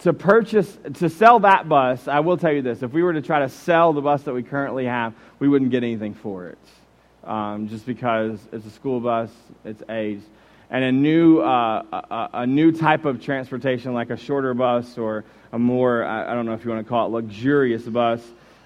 [0.00, 3.22] to purchase, to sell that bus, I will tell you this if we were to
[3.22, 6.58] try to sell the bus that we currently have, we wouldn't get anything for it.
[7.24, 9.30] Um, just because it's a school bus,
[9.64, 10.24] it's aged.
[10.70, 15.24] And a new, uh, a, a, new type of transportation, like a shorter bus or
[15.52, 18.22] a more, I, I don't know if you want to call it luxurious bus,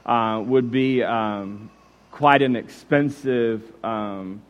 [0.06, 1.70] uh, would be um,
[2.12, 4.42] quite an expensive um,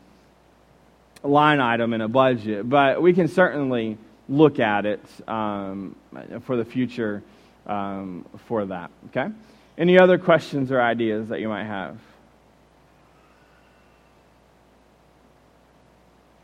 [1.23, 2.69] line item in a budget.
[2.69, 3.97] But we can certainly
[4.29, 5.97] look at it um,
[6.43, 7.23] for the future
[7.67, 8.91] um, for that.
[9.09, 9.29] Okay?
[9.77, 11.99] Any other questions or ideas that you might have?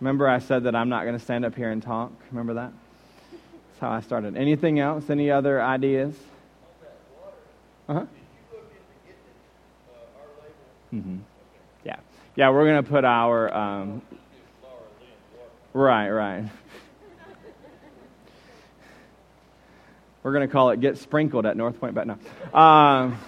[0.01, 2.11] Remember, I said that I'm not going to stand up here and talk?
[2.31, 2.73] Remember that?
[3.31, 4.37] That's how I started.
[4.37, 5.11] Anything else?
[5.11, 6.15] Any other ideas?
[7.89, 8.05] Uh huh.
[10.93, 11.19] Mm-hmm.
[11.85, 11.97] Yeah.
[12.35, 13.53] Yeah, we're going to put our.
[13.55, 14.03] Um,
[15.75, 16.45] right, right.
[20.23, 22.59] We're going to call it Get Sprinkled at North Point, but no.
[22.59, 23.19] Um,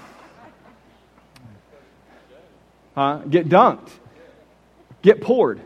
[2.95, 3.19] huh?
[3.29, 3.89] Get dunked.
[5.01, 5.61] Get poured.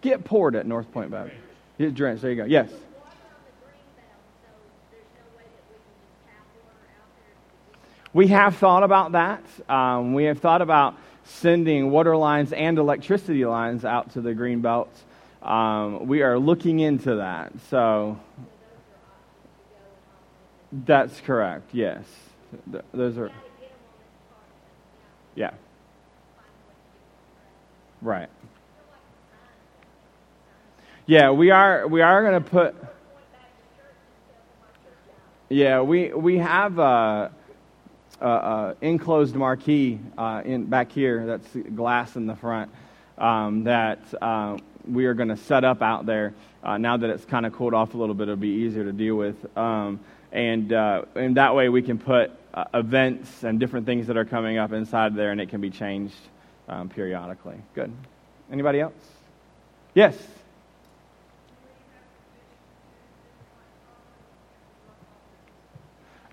[0.00, 1.40] Get poured at North Point Baptist.
[1.78, 2.22] Get drenched.
[2.22, 2.44] There you go.
[2.44, 2.70] Yes.
[8.12, 9.42] We have thought about that.
[9.68, 14.60] Um, we have thought about sending water lines and electricity lines out to the green
[14.60, 14.98] belts.
[15.42, 17.52] Um, we are looking into that.
[17.68, 18.18] So
[20.84, 21.70] that's correct.
[21.72, 22.04] Yes,
[22.70, 23.30] Th- those are.
[25.34, 25.50] Yeah.
[28.02, 28.28] Right.
[31.06, 31.86] Yeah, we are.
[31.86, 32.74] We are going to put.
[35.48, 37.30] Yeah, we we have a,
[38.20, 41.24] a, a enclosed marquee uh, in back here.
[41.26, 42.70] That's glass in the front.
[43.18, 46.34] Um, that uh, we are going to set up out there.
[46.62, 48.92] Uh, now that it's kind of cooled off a little bit, it'll be easier to
[48.92, 49.36] deal with.
[49.56, 50.00] Um,
[50.36, 54.26] and uh, and that way we can put uh, events and different things that are
[54.26, 56.14] coming up inside there, and it can be changed
[56.68, 57.56] um, periodically.
[57.74, 57.90] Good.
[58.52, 58.92] Anybody else?
[59.94, 60.14] Yes.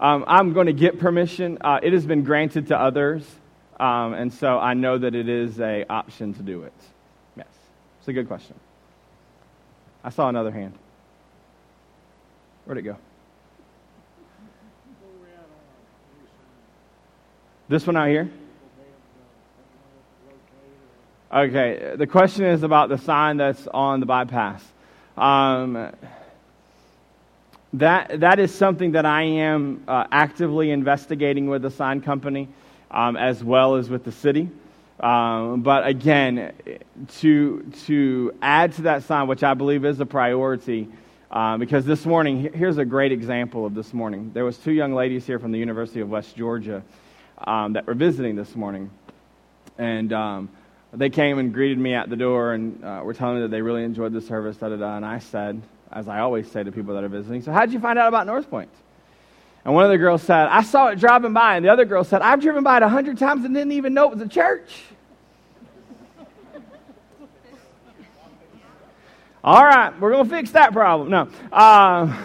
[0.01, 1.59] Um, I'm going to get permission.
[1.61, 3.25] Uh, it has been granted to others,
[3.79, 6.73] um, and so I know that it is a option to do it.
[7.37, 7.47] Yes,
[7.99, 8.59] it's a good question.
[10.03, 10.77] I saw another hand.
[12.65, 12.97] Where'd it go?
[17.73, 18.29] This one out here?
[21.33, 24.63] Okay, the question is about the sign that's on the bypass.
[25.17, 25.91] Um,
[27.73, 32.47] that, that is something that I am uh, actively investigating with the sign company
[32.91, 34.51] um, as well as with the city.
[34.99, 36.53] Um, but again,
[37.21, 40.89] to, to add to that sign, which I believe is a priority,
[41.31, 44.29] uh, because this morning, here's a great example of this morning.
[44.31, 46.83] There was two young ladies here from the University of West Georgia
[47.45, 48.89] um, that were visiting this morning.
[49.77, 50.49] And um,
[50.93, 53.61] they came and greeted me at the door and uh, were telling me that they
[53.61, 54.97] really enjoyed the service, da da da.
[54.97, 57.41] And I said, as I always say to people that are visiting.
[57.41, 58.69] So, how did you find out about North Point?
[59.65, 61.55] And one of the girls said, I saw it driving by.
[61.55, 63.93] And the other girl said, I've driven by it a hundred times and didn't even
[63.93, 64.81] know it was a church.
[69.43, 71.09] All right, we're going to fix that problem.
[71.09, 71.29] No.
[71.51, 72.23] Uh,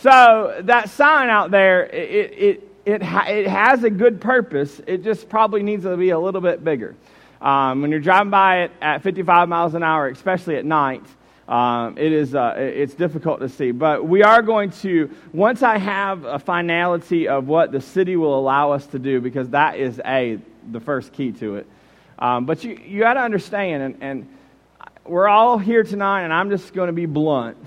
[0.00, 4.80] so, that sign out there, it, it, it, ha- it has a good purpose.
[4.86, 6.94] It just probably needs to be a little bit bigger.
[7.42, 11.02] Um, when you're driving by it at 55 miles an hour, especially at night,
[11.48, 13.72] um, it is uh, it's difficult to see.
[13.72, 18.38] But we are going to once I have a finality of what the city will
[18.38, 20.38] allow us to do, because that is a
[20.72, 21.66] the first key to it.
[22.18, 24.28] Um, but you you got to understand, and, and
[25.04, 27.58] we're all here tonight, and I'm just going to be blunt.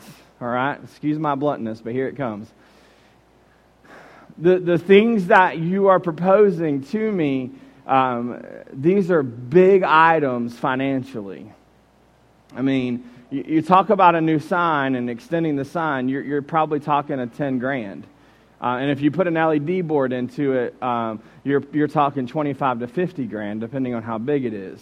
[0.41, 2.51] All right, excuse my bluntness, but here it comes.
[4.41, 7.51] The the things that you are proposing to me,
[7.85, 11.51] um, these are big items financially.
[12.55, 16.41] I mean you, you talk about a new sign and extending the sign, you're, you're
[16.41, 18.05] probably talking a 10 grand.
[18.61, 22.79] Uh, and if you put an LED board into it, um, you're, you're talking 25
[22.79, 24.81] to 50 grand, depending on how big it is.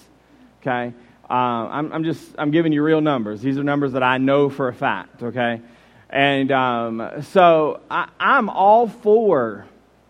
[0.62, 0.94] Okay?
[1.30, 3.42] Uh, I'm, I'm just, I'm giving you real numbers.
[3.42, 5.62] These are numbers that I know for a fact, okay?
[6.10, 9.66] And um, so I, I'm all for,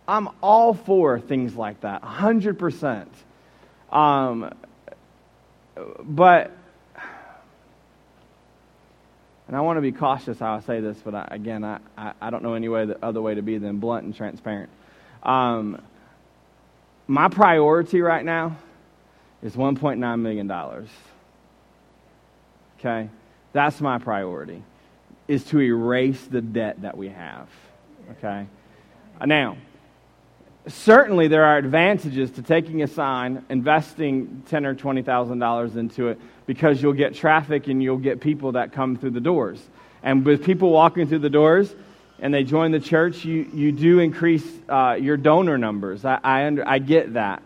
[0.08, 3.08] I'm all for things like that, 100%.
[3.92, 4.54] Um,
[6.04, 6.52] but
[9.48, 12.12] and I want to be cautious how I say this, but I, again, I, I,
[12.22, 14.70] I, don't know any way the other way to be than blunt and transparent.
[15.24, 15.82] Um,
[17.08, 18.58] my priority right now
[19.42, 20.52] is $1.9 million.
[22.78, 23.10] Okay?
[23.54, 24.62] That's my priority,
[25.28, 27.50] is to erase the debt that we have.
[28.12, 28.48] Okay?
[29.26, 29.58] Now,
[30.68, 36.10] certainly there are advantages to taking a sign, investing ten or twenty thousand dollars into
[36.10, 39.62] it, because you'll get traffic and you'll get people that come through the doors.
[40.04, 41.74] And with people walking through the doors
[42.20, 46.06] and they join the church, you, you do increase uh, your donor numbers.
[46.06, 47.44] I, I, under, I get that.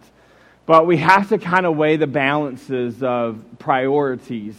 [0.65, 4.55] But we have to kind of weigh the balances of priorities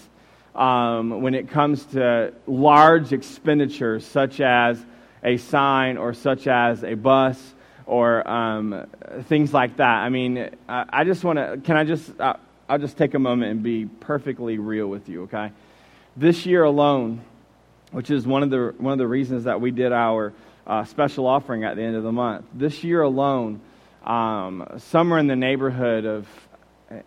[0.55, 4.85] um, when it comes to large expenditures, such as
[5.25, 7.55] a sign or such as a bus
[7.87, 8.87] or um,
[9.25, 9.99] things like that.
[9.99, 12.35] I mean, I, I just want to, can I just, uh,
[12.69, 15.53] I'll just take a moment and be perfectly real with you, okay?
[16.17, 17.21] This year alone,
[17.91, 20.33] which is one of the, one of the reasons that we did our
[20.67, 23.61] uh, special offering at the end of the month, this year alone,
[24.05, 26.29] um, somewhere in the neighborhood of,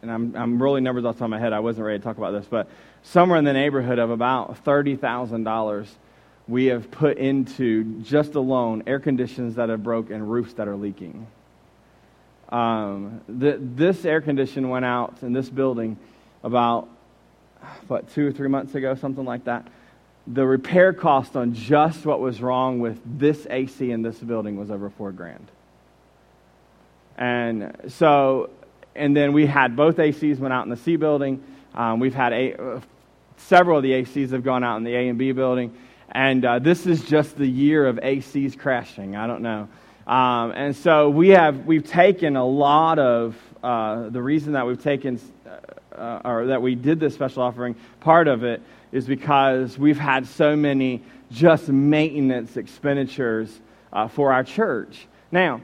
[0.02, 2.04] and I'm, I'm rolling numbers off the top of my head, I wasn't ready to
[2.04, 2.68] talk about this, but
[3.06, 5.88] somewhere in the neighborhood of about $30,000
[6.48, 10.76] we have put into just alone air conditions that have broke and roofs that are
[10.76, 11.28] leaking.
[12.50, 15.98] Um, the, this air condition went out in this building
[16.44, 16.88] about,
[17.88, 19.68] what, two or three months ago, something like that.
[20.28, 24.70] The repair cost on just what was wrong with this AC in this building was
[24.70, 25.48] over four grand.
[27.18, 28.52] And so,
[28.96, 31.44] and then we had both ACs went out in the C building.
[31.74, 32.82] Um, we've had a, uh,
[33.38, 35.76] several of the ACs have gone out in the A and B building.
[36.12, 39.16] And uh, this is just the year of ACs crashing.
[39.16, 39.68] I don't know.
[40.08, 44.82] Um, and so we have, we've taken a lot of, uh, the reason that we've
[44.82, 45.20] taken,
[45.98, 50.28] uh, or that we did this special offering, part of it is because we've had
[50.28, 53.60] so many just maintenance expenditures
[53.92, 55.08] uh, for our church.
[55.32, 55.62] Now,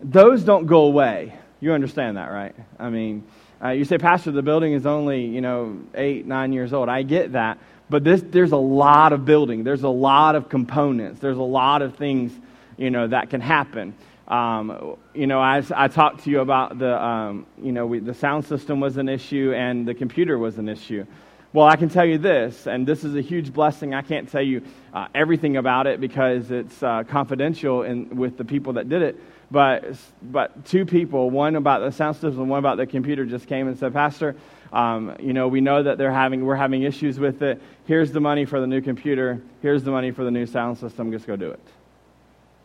[0.00, 1.32] those don't go away.
[1.60, 2.54] You understand that, right?
[2.78, 3.24] I mean,
[3.62, 6.88] uh, you say, Pastor, the building is only, you know, eight, nine years old.
[6.88, 7.58] I get that.
[7.88, 9.64] But this, there's a lot of building.
[9.64, 11.20] There's a lot of components.
[11.20, 12.32] There's a lot of things,
[12.76, 13.94] you know, that can happen.
[14.26, 18.14] Um, you know, I, I talked to you about the, um, you know, we, the
[18.14, 21.06] sound system was an issue and the computer was an issue.
[21.52, 23.92] Well, I can tell you this, and this is a huge blessing.
[23.92, 24.62] I can't tell you
[24.94, 29.20] uh, everything about it because it's uh, confidential in, with the people that did it.
[29.52, 33.46] But, but two people, one about the sound system, and one about the computer, just
[33.46, 34.34] came and said, Pastor,
[34.72, 37.60] um, you know, we know that they're having, we're having issues with it.
[37.86, 39.42] Here's the money for the new computer.
[39.60, 41.12] Here's the money for the new sound system.
[41.12, 41.60] Just go do it.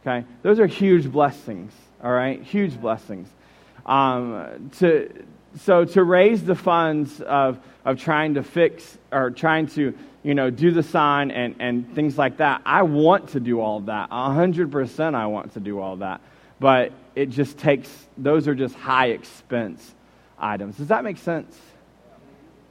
[0.02, 0.26] Okay?
[0.44, 2.42] Those are huge blessings, all right?
[2.42, 3.28] Huge blessings.
[3.86, 5.12] Um, to,
[5.60, 10.50] so to raise the funds of, of trying to fix or trying to, you know,
[10.50, 14.10] do the sign and, and things like that, I want to do all that.
[14.10, 16.22] 100% I want to do all that.
[16.60, 19.94] But it just takes, those are just high expense
[20.40, 20.78] items.
[20.78, 21.58] Does that make sense?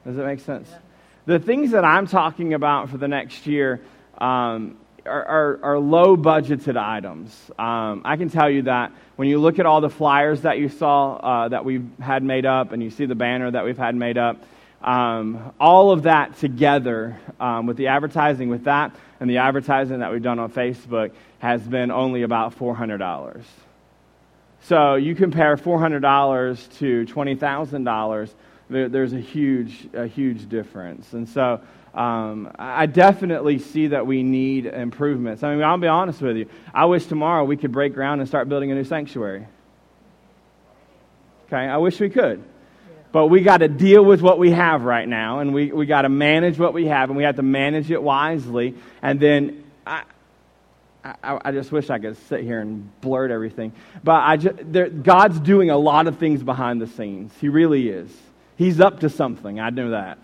[0.04, 0.68] Does it make sense?
[0.70, 0.78] Yeah.
[1.26, 3.80] The things that I'm talking about for the next year
[4.18, 7.34] um, are, are, are, low budgeted items.
[7.58, 10.68] Um, I can tell you that when you look at all the flyers that you
[10.68, 13.94] saw uh, that we've had made up, and you see the banner that we've had
[13.94, 14.42] made up,
[14.82, 20.12] um, all of that together um, with the advertising with that and the advertising that
[20.12, 23.42] we've done on Facebook has been only about $400.
[24.62, 28.30] So you compare $400 to $20,000
[28.68, 31.12] there, there's a huge, a huge difference.
[31.12, 31.60] And so
[31.94, 35.42] um, I definitely see that we need improvements.
[35.42, 36.48] I mean, I'll be honest with you.
[36.74, 39.46] I wish tomorrow we could break ground and start building a new sanctuary.
[41.46, 42.42] Okay, I wish we could.
[43.12, 46.02] But we got to deal with what we have right now, and we, we got
[46.02, 48.74] to manage what we have, and we have to manage it wisely.
[49.00, 50.02] And then I,
[51.22, 53.72] I, I just wish I could sit here and blurt everything.
[54.02, 57.32] But I just, there, God's doing a lot of things behind the scenes.
[57.40, 58.10] He really is.
[58.56, 59.60] He's up to something.
[59.60, 60.18] I know that.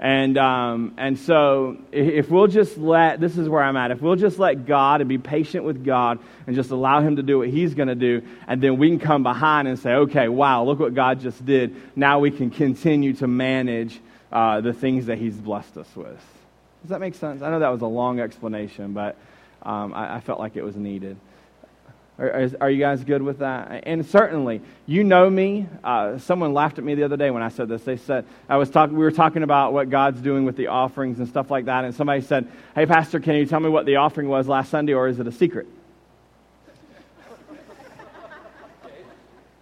[0.00, 4.14] And, um, and so, if we'll just let, this is where I'm at, if we'll
[4.14, 7.48] just let God and be patient with God and just allow Him to do what
[7.48, 10.78] He's going to do, and then we can come behind and say, okay, wow, look
[10.78, 11.74] what God just did.
[11.96, 13.98] Now we can continue to manage
[14.30, 16.24] uh, the things that He's blessed us with.
[16.82, 17.42] Does that make sense?
[17.42, 19.16] I know that was a long explanation, but
[19.62, 21.16] um, I, I felt like it was needed.
[22.18, 23.84] Are, are, you guys good with that?
[23.86, 25.68] And certainly, you know me.
[25.84, 27.84] Uh, someone laughed at me the other day when I said this.
[27.84, 28.96] They said I was talking.
[28.96, 31.84] We were talking about what God's doing with the offerings and stuff like that.
[31.84, 34.94] And somebody said, "Hey, Pastor, can you tell me what the offering was last Sunday,
[34.94, 35.68] or is it a secret?"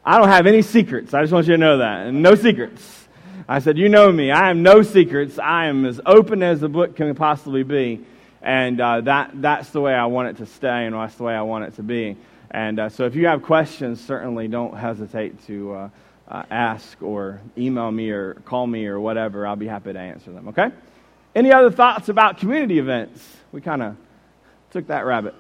[0.03, 1.12] I don't have any secrets.
[1.12, 3.07] I just want you to know that, and no secrets.
[3.47, 4.30] I said, "You know me.
[4.30, 5.38] I have no secrets.
[5.38, 8.01] I am as open as a book can possibly be."
[8.47, 11.34] And uh, that, that's the way I want it to stay, and that's the way
[11.34, 12.16] I want it to be.
[12.49, 15.88] And uh, so if you have questions, certainly don't hesitate to uh,
[16.28, 19.49] uh, ask or email me or call me or whatever.
[19.49, 20.70] I'll be happy to answer them, okay?
[21.34, 23.20] Any other thoughts about community events?
[23.51, 23.97] We kind of
[24.70, 25.34] took that rabbit.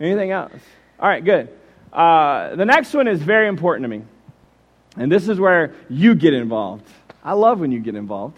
[0.00, 0.52] Anything else?
[0.98, 1.48] All right, good.
[1.92, 4.02] Uh, the next one is very important to me.
[4.96, 6.88] And this is where you get involved.
[7.22, 8.36] I love when you get involved.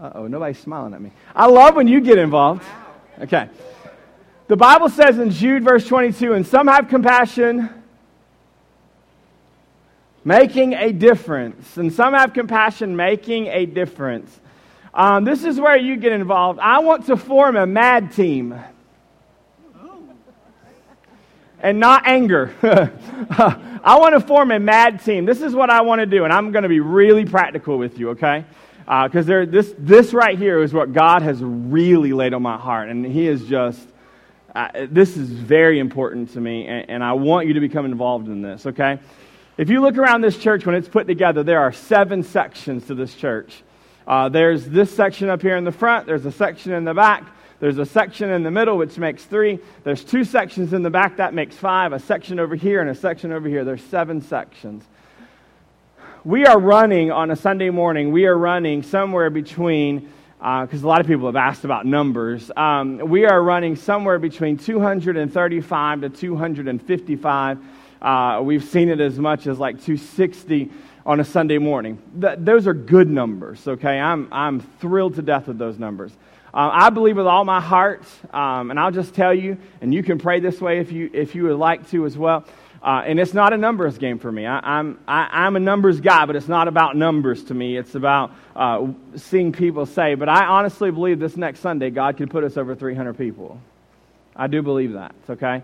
[0.00, 1.10] Uh oh, nobody's smiling at me.
[1.34, 2.62] I love when you get involved.
[3.20, 3.48] Okay.
[4.46, 7.68] The Bible says in Jude, verse 22, and some have compassion,
[10.24, 11.76] making a difference.
[11.76, 14.38] And some have compassion, making a difference.
[14.94, 16.60] Um, this is where you get involved.
[16.60, 18.54] I want to form a mad team.
[21.60, 22.54] And not anger.
[22.62, 25.24] I want to form a mad team.
[25.24, 27.98] This is what I want to do, and I'm going to be really practical with
[27.98, 28.44] you, okay?
[28.88, 32.88] Because uh, this, this right here is what God has really laid on my heart,
[32.88, 33.86] and He is just
[34.88, 38.40] this is very important to me, and, and I want you to become involved in
[38.42, 38.98] this, okay?
[39.58, 42.94] If you look around this church when it's put together, there are seven sections to
[42.94, 43.62] this church.
[44.06, 47.30] Uh, there's this section up here in the front, there's a section in the back,
[47.60, 49.58] there's a section in the middle, which makes three.
[49.84, 51.92] There's two sections in the back, that makes five.
[51.92, 53.64] A section over here and a section over here.
[53.64, 54.84] There's seven sections.
[56.24, 60.88] We are running on a Sunday morning, we are running somewhere between because uh, a
[60.88, 62.50] lot of people have asked about numbers.
[62.56, 67.58] Um, we are running somewhere between 235 to 255.
[68.02, 70.70] Uh, we've seen it as much as like 260
[71.06, 72.02] on a Sunday morning.
[72.20, 73.98] Th- those are good numbers, okay?
[74.00, 76.12] I'm, I'm thrilled to death with those numbers.
[76.52, 78.02] Uh, I believe with all my heart,
[78.32, 81.34] um, and I'll just tell you, and you can pray this way if you, if
[81.34, 82.44] you would like to as well.
[82.82, 84.46] Uh, and it's not a numbers game for me.
[84.46, 87.76] I, I'm, I, am a numbers guy, but it's not about numbers to me.
[87.76, 90.14] It's about uh, seeing people say.
[90.14, 93.60] But I honestly believe this next Sunday, God could put us over 300 people.
[94.36, 95.62] I do believe that, okay?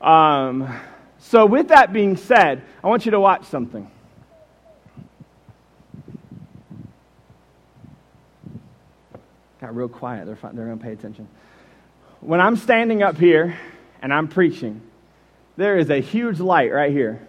[0.00, 0.80] Um,
[1.18, 3.90] so, with that being said, I want you to watch something.
[9.60, 10.26] Got real quiet.
[10.26, 11.28] They're, they're going to pay attention.
[12.20, 13.58] When I'm standing up here
[14.00, 14.80] and I'm preaching,
[15.56, 17.26] there is a huge light right here.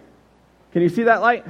[0.72, 1.44] Can you see that light?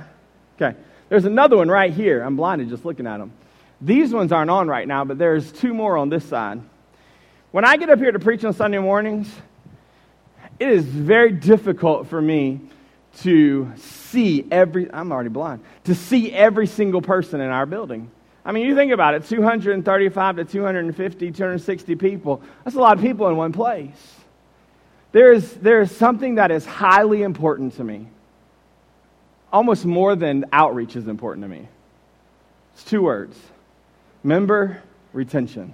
[0.56, 0.76] Okay.
[1.08, 2.22] There's another one right here.
[2.22, 3.32] I'm blinded just looking at them.
[3.80, 6.60] These ones aren't on right now, but there's two more on this side.
[7.50, 9.32] When I get up here to preach on Sunday mornings,
[10.58, 12.60] it is very difficult for me
[13.20, 18.10] to see every, I'm already blind, to see every single person in our building.
[18.44, 22.42] I mean, you think about it 235 to 250, 260 people.
[22.64, 24.17] That's a lot of people in one place.
[25.12, 28.08] There is, there is something that is highly important to me.
[29.52, 31.68] Almost more than outreach is important to me.
[32.74, 33.38] It's two words
[34.22, 34.82] member
[35.12, 35.72] retention.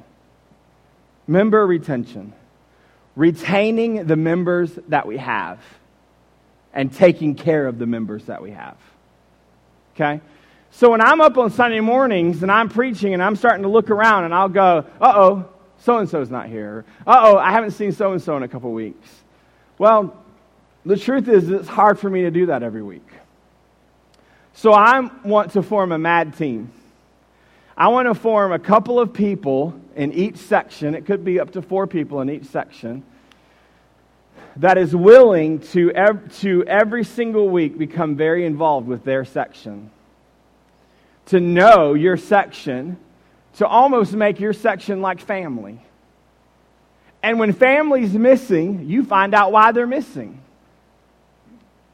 [1.26, 2.32] Member retention.
[3.16, 5.60] Retaining the members that we have
[6.72, 8.76] and taking care of the members that we have.
[9.94, 10.20] Okay?
[10.72, 13.90] So when I'm up on Sunday mornings and I'm preaching and I'm starting to look
[13.90, 16.84] around and I'll go, uh oh, so and so's not here.
[17.06, 19.23] Uh oh, I haven't seen so and so in a couple weeks.
[19.78, 20.16] Well,
[20.86, 23.06] the truth is, it's hard for me to do that every week.
[24.52, 26.70] So I want to form a mad team.
[27.76, 30.94] I want to form a couple of people in each section.
[30.94, 33.02] It could be up to four people in each section
[34.56, 39.90] that is willing to, ev- to every single week become very involved with their section.
[41.26, 42.98] To know your section,
[43.54, 45.83] to almost make your section like family.
[47.24, 50.38] And when family's missing, you find out why they're missing.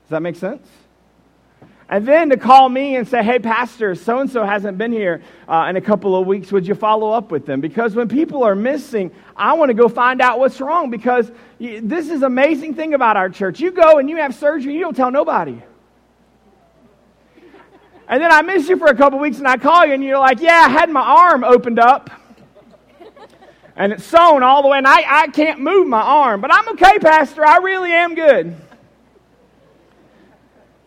[0.03, 0.67] Does that make sense?
[1.89, 5.23] And then to call me and say, hey, Pastor, so and so hasn't been here
[5.47, 6.51] uh, in a couple of weeks.
[6.51, 7.61] Would you follow up with them?
[7.61, 12.11] Because when people are missing, I want to go find out what's wrong because this
[12.11, 13.61] is amazing thing about our church.
[13.61, 15.63] You go and you have surgery, you don't tell nobody.
[18.09, 20.03] And then I miss you for a couple of weeks and I call you and
[20.03, 22.20] you're like, yeah, I had my arm opened up
[23.77, 26.41] and it's sewn all the way and I, I can't move my arm.
[26.41, 27.45] But I'm okay, Pastor.
[27.45, 28.57] I really am good.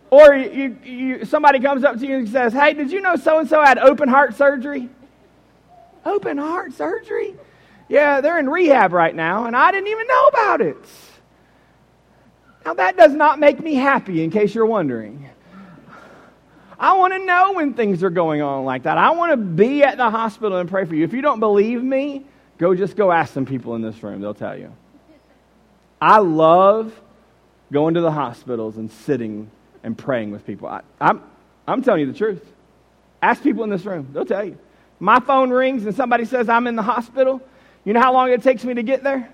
[0.10, 3.40] Or you, you, somebody comes up to you and says, hey, did you know so
[3.40, 4.90] and so had open heart surgery?
[6.06, 7.36] Open heart surgery?
[7.90, 10.78] Yeah, they're in rehab right now and I didn't even know about it.
[12.66, 15.30] Now, that does not make me happy, in case you're wondering.
[16.80, 18.98] I want to know when things are going on like that.
[18.98, 21.04] I want to be at the hospital and pray for you.
[21.04, 22.26] If you don't believe me,
[22.58, 24.22] go just go ask some people in this room.
[24.22, 24.74] They'll tell you.
[26.02, 27.00] I love
[27.72, 29.50] going to the hospitals and sitting
[29.84, 30.68] and praying with people.
[30.68, 31.22] I, I'm,
[31.68, 32.46] I'm telling you the truth.
[33.22, 34.10] Ask people in this room.
[34.12, 34.58] They'll tell you.
[35.00, 37.42] My phone rings and somebody says I'm in the hospital.
[37.86, 39.30] You know how long it takes me to get there?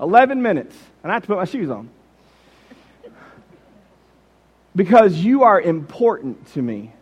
[0.00, 0.76] 11 minutes.
[1.02, 1.88] And I have to put my shoes on
[4.74, 6.92] because you are important to me.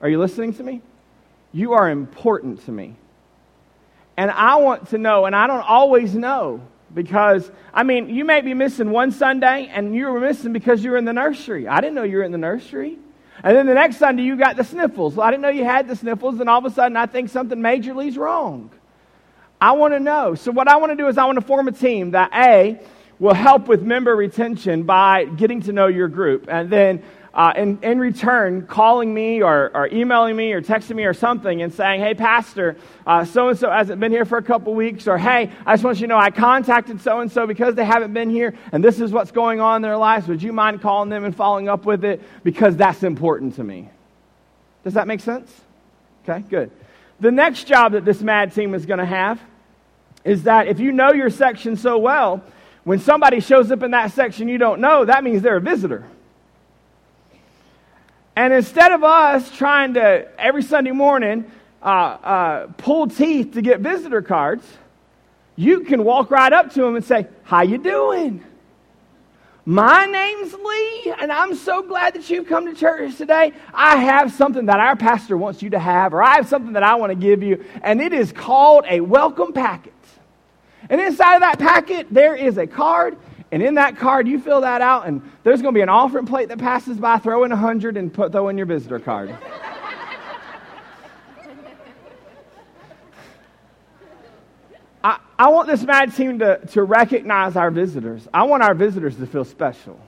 [0.00, 0.82] Are you listening to me?
[1.52, 2.96] You are important to me.
[4.16, 6.62] And I want to know, and I don't always know
[6.94, 10.90] because, I mean, you may be missing one Sunday and you were missing because you
[10.90, 11.68] were in the nursery.
[11.68, 12.98] I didn't know you were in the nursery.
[13.42, 15.14] And then the next Sunday you got the sniffles.
[15.14, 17.28] Well, I didn't know you had the sniffles, and all of a sudden I think
[17.28, 18.70] something majorly is wrong.
[19.60, 20.34] I want to know.
[20.34, 22.80] So, what I want to do is I want to form a team that A,
[23.18, 26.46] will help with member retention by getting to know your group.
[26.48, 27.02] And then
[27.36, 31.60] uh, in, in return, calling me or, or emailing me or texting me or something
[31.60, 32.76] and saying, hey, Pastor,
[33.26, 35.98] so and so hasn't been here for a couple weeks, or hey, I just want
[35.98, 39.00] you to know I contacted so and so because they haven't been here and this
[39.00, 40.26] is what's going on in their lives.
[40.28, 42.22] Would you mind calling them and following up with it?
[42.42, 43.90] Because that's important to me.
[44.82, 45.52] Does that make sense?
[46.26, 46.70] Okay, good.
[47.20, 49.38] The next job that this MAD team is going to have
[50.24, 52.42] is that if you know your section so well,
[52.84, 56.06] when somebody shows up in that section you don't know, that means they're a visitor.
[58.36, 61.50] And instead of us trying to, every Sunday morning,
[61.82, 64.64] uh, uh, pull teeth to get visitor cards,
[65.56, 68.44] you can walk right up to them and say, how you doing?
[69.64, 73.52] My name's Lee, and I'm so glad that you've come to church today.
[73.72, 76.82] I have something that our pastor wants you to have, or I have something that
[76.82, 79.94] I want to give you, and it is called a welcome packet.
[80.88, 83.16] And inside of that packet, there is a card.
[83.52, 86.26] And in that card, you fill that out, and there's going to be an offering
[86.26, 87.18] plate that passes by.
[87.18, 89.36] Throw in a hundred and put, throw in your visitor card.
[95.04, 98.26] I, I want this MAD team to, to recognize our visitors.
[98.34, 100.00] I want our visitors to feel special.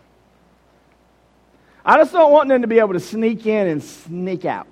[1.84, 4.66] I just don't want them to be able to sneak in and sneak out.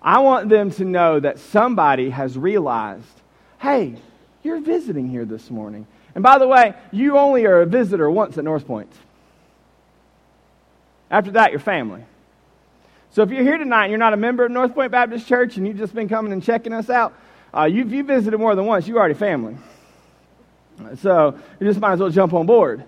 [0.00, 3.04] I want them to know that somebody has realized
[3.60, 3.94] hey,
[4.42, 5.86] you're visiting here this morning.
[6.14, 8.92] And by the way, you only are a visitor once at North Point.
[11.10, 12.04] After that, you're family.
[13.12, 15.56] So if you're here tonight and you're not a member of North Point Baptist Church
[15.56, 17.12] and you've just been coming and checking us out,
[17.56, 19.56] uh, you, if you visited more than once, you're already family.
[20.96, 22.84] So you just might as well jump on board.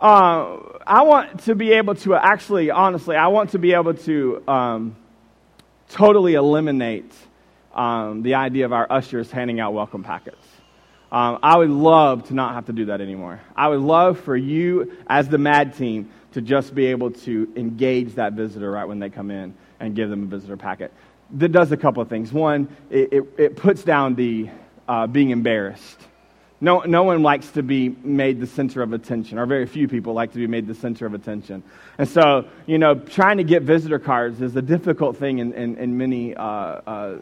[0.00, 4.42] Uh, I want to be able to actually, honestly, I want to be able to
[4.46, 4.96] um,
[5.88, 7.12] totally eliminate
[7.74, 10.45] um, the idea of our ushers handing out welcome packets.
[11.12, 13.40] Um, I would love to not have to do that anymore.
[13.54, 18.14] I would love for you, as the MAD team, to just be able to engage
[18.16, 20.92] that visitor right when they come in and give them a visitor packet.
[21.30, 22.32] That does a couple of things.
[22.32, 24.50] One, it, it, it puts down the
[24.88, 25.98] uh, being embarrassed.
[26.60, 30.14] No, no one likes to be made the center of attention, or very few people
[30.14, 31.62] like to be made the center of attention.
[31.98, 35.76] And so, you know, trying to get visitor cards is a difficult thing in, in,
[35.76, 37.18] in many uh, uh,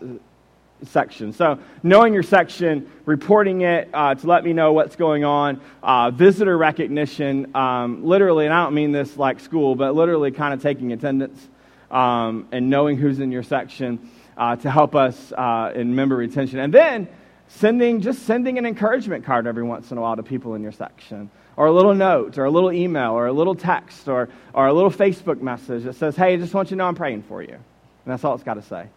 [0.86, 1.32] section.
[1.32, 6.10] So, knowing your section, reporting it uh, to let me know what's going on, uh,
[6.10, 10.62] visitor recognition, um, literally, and I don't mean this like school, but literally kind of
[10.62, 11.48] taking attendance
[11.90, 16.58] um, and knowing who's in your section uh, to help us uh, in member retention.
[16.58, 17.08] And then
[17.48, 20.72] sending, just sending an encouragement card every once in a while to people in your
[20.72, 21.30] section.
[21.56, 24.72] Or a little note, or a little email, or a little text, or, or a
[24.72, 27.42] little Facebook message that says, Hey, I just want you to know I'm praying for
[27.42, 27.52] you.
[27.52, 27.62] And
[28.12, 28.88] that's all it's got to say.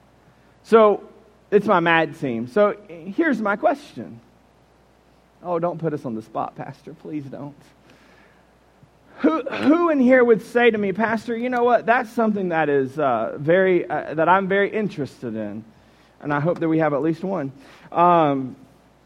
[0.64, 1.08] So,
[1.52, 2.48] it's my mad team.
[2.48, 4.20] So here's my question.
[5.44, 6.94] Oh, don't put us on the spot, Pastor.
[6.94, 7.56] Please don't.
[9.20, 11.86] Who, who in here would say to me, Pastor, you know what?
[11.86, 15.64] That's something that is uh, very, uh, that I'm very interested in.
[16.22, 17.52] and I hope that we have at least one.
[17.92, 18.56] Um,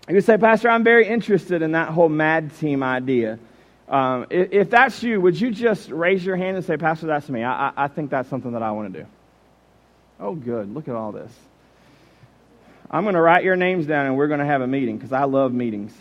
[0.09, 3.39] you say, Pastor, I'm very interested in that whole MAD team idea.
[3.87, 7.29] Um, if, if, that's you, would you just raise your hand and say, Pastor, that's
[7.29, 7.43] me?
[7.43, 9.07] I, I, I think that's something that I want to do.
[10.19, 10.73] Oh, good.
[10.73, 11.31] Look at all this.
[12.93, 15.13] I'm going to write your names down and we're going to have a meeting because
[15.13, 15.93] I love meetings.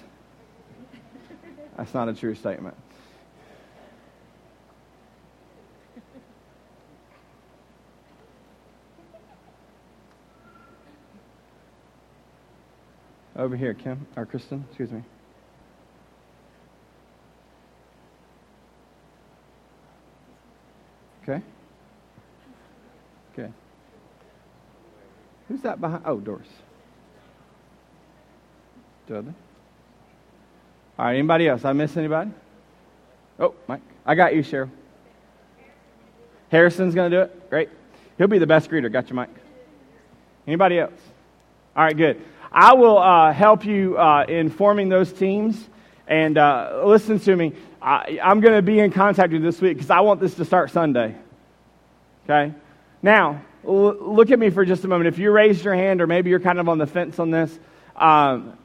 [1.76, 2.76] That's not a true statement.
[13.36, 15.02] Over here, Kim, or Kristen, excuse me.
[21.22, 21.40] Okay.
[23.32, 23.50] Okay.
[25.48, 26.02] Who's that behind?
[26.04, 26.48] Oh, Doris.
[29.10, 29.24] All
[30.98, 31.64] right, anybody else?
[31.64, 32.30] I miss anybody?
[33.38, 33.80] Oh, Mike.
[34.06, 34.70] I got you, Cheryl.
[36.50, 37.50] Harrison's going to do it?
[37.50, 37.68] Great.
[38.18, 38.92] He'll be the best greeter.
[38.92, 39.30] Got you, Mike.
[40.46, 41.00] Anybody else?
[41.76, 42.20] All right, good.
[42.52, 45.68] I will uh, help you uh, in forming those teams.
[46.06, 47.54] And uh, listen to me.
[47.80, 50.34] I, I'm going to be in contact with you this week because I want this
[50.34, 51.16] to start Sunday.
[52.24, 52.54] Okay?
[53.02, 55.08] Now, l- look at me for just a moment.
[55.08, 57.56] If you raised your hand, or maybe you're kind of on the fence on this,
[57.96, 58.56] um,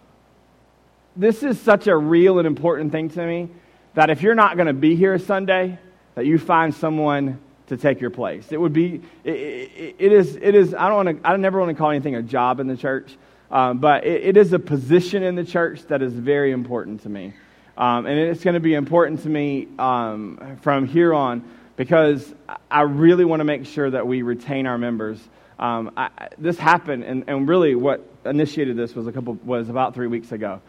[1.15, 3.49] this is such a real and important thing to me
[3.93, 5.79] that if you're not going to be here Sunday,
[6.15, 8.51] that you find someone to take your place.
[8.51, 11.59] It would be, it, it, it is, it is, I don't want to, I never
[11.59, 13.17] want to call anything a job in the church,
[13.49, 17.09] um, but it, it is a position in the church that is very important to
[17.09, 17.33] me.
[17.77, 21.43] Um, and it's going to be important to me um, from here on
[21.75, 22.33] because
[22.71, 25.19] I really want to make sure that we retain our members.
[25.59, 29.93] Um, I, this happened, and, and really what initiated this was a couple was about
[29.93, 30.61] three weeks ago.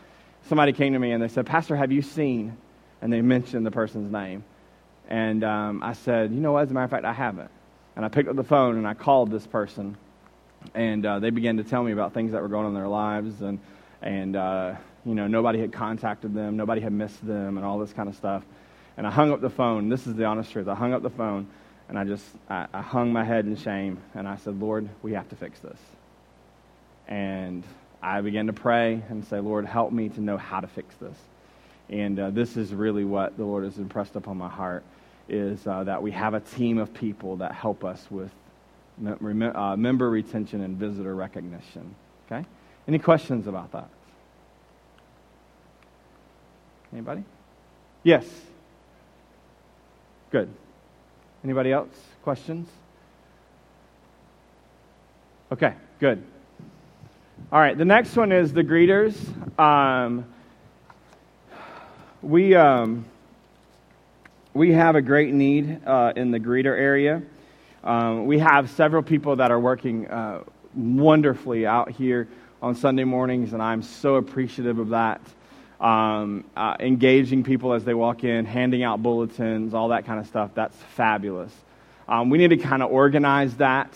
[0.49, 2.57] Somebody came to me and they said, "Pastor, have you seen?"
[3.03, 4.45] And they mentioned the person's name,
[5.09, 6.63] and um, I said, "You know what?
[6.63, 7.51] As a matter of fact, I haven't."
[7.97, 9.97] And I picked up the phone and I called this person,
[10.75, 12.89] and uh, they began to tell me about things that were going on in their
[12.89, 13.59] lives, and
[14.03, 14.75] and uh,
[15.05, 18.15] you know nobody had contacted them, nobody had missed them, and all this kind of
[18.15, 18.45] stuff.
[18.97, 19.89] And I hung up the phone.
[19.89, 20.69] This is the honest truth.
[20.69, 21.49] I hung up the phone,
[21.89, 25.13] and I just I, I hung my head in shame, and I said, "Lord, we
[25.15, 25.79] have to fix this."
[27.09, 27.65] And
[28.07, 31.19] I began to pray and say, "Lord, help me to know how to fix this."
[31.91, 34.85] And uh, this is really what the Lord has impressed upon my heart
[35.29, 38.31] is uh, that we have a team of people that help us with
[39.05, 41.95] uh, member retention and visitor recognition.
[42.27, 42.47] Okay?
[42.87, 43.89] Any questions about that?
[46.93, 47.25] Anybody?
[48.05, 48.25] Yes.
[50.31, 50.49] Good.
[51.43, 51.91] Anybody else?
[52.23, 52.69] Questions?
[55.51, 56.23] Okay, good.
[57.53, 59.15] All right, the next one is the greeters.
[59.57, 60.27] Um,
[62.21, 63.05] we, um,
[64.53, 67.23] we have a great need uh, in the greeter area.
[67.85, 70.43] Um, we have several people that are working uh,
[70.75, 72.27] wonderfully out here
[72.61, 75.21] on Sunday mornings, and I'm so appreciative of that.
[75.81, 80.27] Um, uh, engaging people as they walk in, handing out bulletins, all that kind of
[80.27, 80.51] stuff.
[80.55, 81.53] That's fabulous.
[82.09, 83.95] Um, we need to kind of organize that.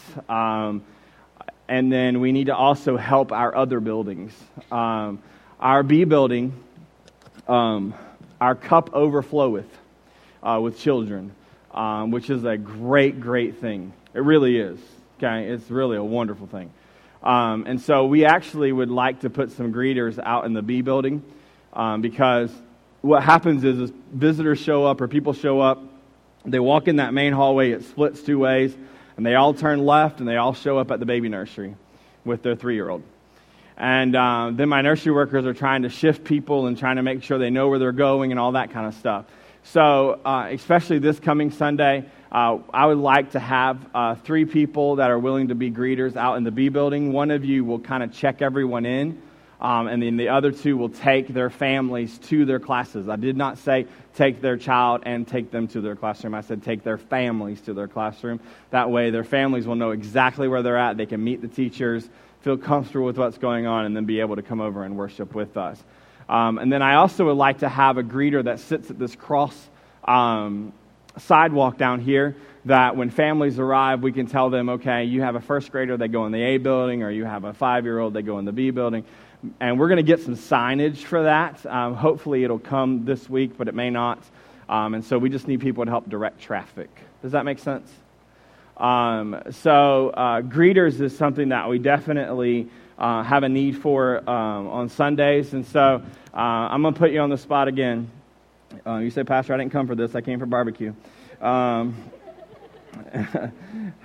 [1.70, 4.34] And then we need to also help our other buildings.
[4.70, 5.22] Um,
[5.58, 6.52] our B building,
[7.48, 7.94] um,
[8.40, 9.64] our cup overfloweth
[10.42, 11.32] uh, with children
[11.72, 13.92] um, which is a great, great thing.
[14.14, 14.78] It really is.
[15.18, 16.72] Okay, it's really a wonderful thing.
[17.22, 20.80] Um, and so we actually would like to put some greeters out in the B
[20.80, 21.22] building
[21.74, 22.50] um, because
[23.02, 25.82] what happens is, is visitors show up or people show up,
[26.44, 28.74] they walk in that main hallway, it splits two ways,
[29.20, 31.76] and they all turn left and they all show up at the baby nursery
[32.24, 33.02] with their three year old.
[33.76, 37.22] And uh, then my nursery workers are trying to shift people and trying to make
[37.22, 39.26] sure they know where they're going and all that kind of stuff.
[39.62, 44.96] So, uh, especially this coming Sunday, uh, I would like to have uh, three people
[44.96, 47.12] that are willing to be greeters out in the B building.
[47.12, 49.20] One of you will kind of check everyone in,
[49.61, 53.08] um, and then the other two will take their families to their classes.
[53.08, 56.34] I did not say take their child and take them to their classroom.
[56.34, 58.40] I said take their families to their classroom.
[58.70, 60.96] That way, their families will know exactly where they're at.
[60.96, 62.08] They can meet the teachers,
[62.40, 65.34] feel comfortable with what's going on, and then be able to come over and worship
[65.34, 65.82] with us.
[66.28, 69.14] Um, and then I also would like to have a greeter that sits at this
[69.14, 69.68] cross
[70.04, 70.72] um,
[71.18, 75.40] sidewalk down here that when families arrive, we can tell them, okay, you have a
[75.40, 78.14] first grader, they go in the A building, or you have a five year old,
[78.14, 79.04] they go in the B building.
[79.59, 81.64] And we're going to get some signage for that.
[81.64, 84.18] Um, hopefully, it'll come this week, but it may not.
[84.68, 86.91] Um, and so we just need people to help direct traffic.
[87.22, 87.91] Does that make sense?
[88.76, 92.68] Um, so, uh, greeters is something that we definitely
[93.01, 95.55] uh, have a need for um, on Sundays.
[95.55, 98.11] And so uh, I'm going to put you on the spot again.
[98.86, 100.95] Uh, you say, Pastor, I didn't come for this, I came for barbecue.
[101.41, 101.97] Um,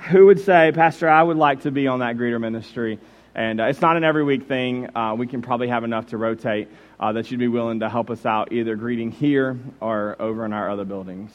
[0.10, 3.00] who would say, Pastor, I would like to be on that greeter ministry?
[3.36, 4.96] And uh, it's not an every week thing.
[4.96, 6.70] Uh, we can probably have enough to rotate
[7.00, 10.54] uh, that you'd be willing to help us out either greeting here or over in
[10.54, 11.32] our other buildings.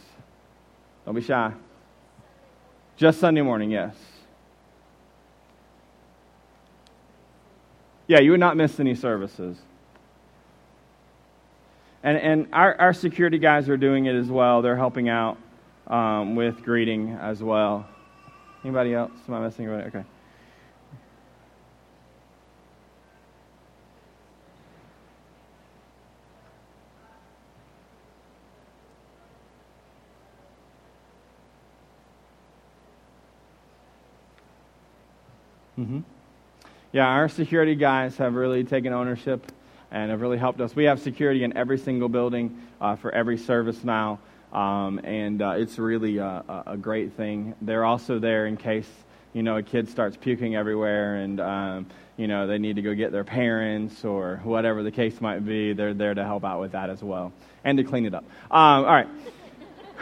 [1.05, 1.53] Don't be shy.
[2.97, 3.95] Just Sunday morning, yes.
[8.07, 9.59] Yeah, you would not miss any services.
[12.03, 14.63] And, and our, our security guys are doing it as well.
[14.63, 15.37] They're helping out
[15.87, 17.87] um, with greeting as well.
[18.65, 19.13] Anybody else?
[19.29, 19.89] Am I missing anybody?
[19.89, 20.05] Okay.
[35.81, 36.01] Mm-hmm.
[36.93, 39.51] Yeah, our security guys have really taken ownership
[39.91, 40.77] and have really helped us.
[40.77, 44.19] We have security in every single building uh, for every service now,
[44.53, 47.55] um, and uh, it's really a, a, great thing.
[47.63, 48.89] They're also there in case
[49.33, 51.87] you know a kid starts puking everywhere and um,
[52.19, 55.73] you know they need to go get their parents or whatever the case might be.
[55.73, 57.33] They're there to help out with that as well
[57.65, 58.25] and to clean it up.
[58.51, 59.09] Um, all right.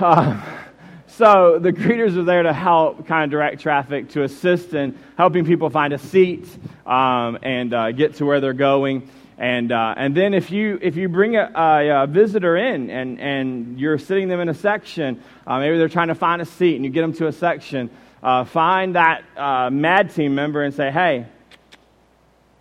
[0.00, 0.40] Uh,
[1.08, 5.44] so the greeters are there to help kind of direct traffic, to assist in helping
[5.44, 6.46] people find a seat
[6.86, 9.08] um, and uh, get to where they're going.
[9.38, 13.20] And, uh, and then if you, if you bring a, a, a, visitor in and,
[13.20, 16.76] and you're sitting them in a section, uh, maybe they're trying to find a seat
[16.76, 17.88] and you get them to a section,
[18.22, 21.24] uh, find that uh, MAD team member and say, hey,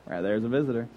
[0.05, 0.87] right there's a visitor.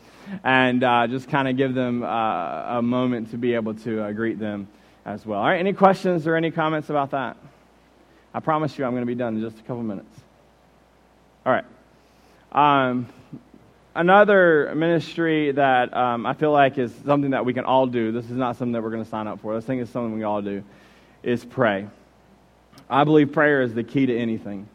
[0.45, 4.69] And uh, just kind of give them a moment to be able to greet them
[5.05, 5.41] as well.
[5.41, 7.37] All right, any questions or any comments about that?
[8.33, 10.21] I promise you I'm going to be done in just a couple minutes.
[11.45, 11.65] All right.
[12.53, 13.09] Um,
[13.95, 18.13] another ministry that um, I feel like is something that we can all do.
[18.13, 19.55] This is not something that we're going to sign up for.
[19.55, 20.63] This thing is something we all do.
[21.23, 21.87] Is pray.
[22.89, 24.69] I believe prayer is the key to anything.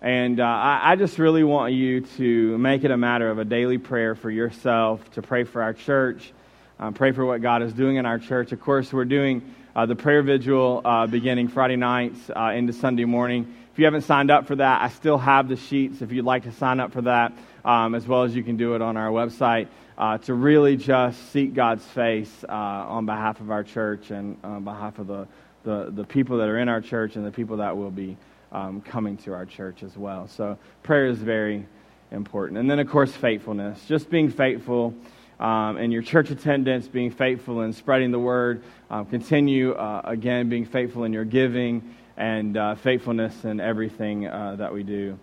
[0.00, 3.44] And uh, I, I, just really want you to make it a matter of a
[3.44, 6.32] daily prayer for yourself, to pray for our church,
[6.78, 8.52] um, pray for what God is doing in our church.
[8.52, 13.04] Of course, we're doing uh, the prayer vigil uh, beginning Friday nights uh, into Sunday
[13.04, 13.54] morning.
[13.72, 16.44] If you haven't signed up for that, I still have the sheets if you'd like
[16.44, 17.32] to sign up for that,
[17.64, 21.30] um, as well as you can do it on our website uh, to really just
[21.32, 25.28] seek God's face uh, on behalf of our church and on behalf of the,
[25.64, 28.16] the, the, people that are in our church and the people that will be
[28.52, 30.28] um, coming to our church as well.
[30.28, 31.66] So prayer is very
[32.10, 32.58] important.
[32.58, 33.84] And then, of course, faithfulness.
[33.86, 34.94] Just being faithful
[35.40, 38.62] um, and your church attendance, being faithful in spreading the word.
[38.90, 44.56] Um, continue, uh, again, being faithful in your giving and uh, faithfulness in everything uh,
[44.56, 45.18] that we do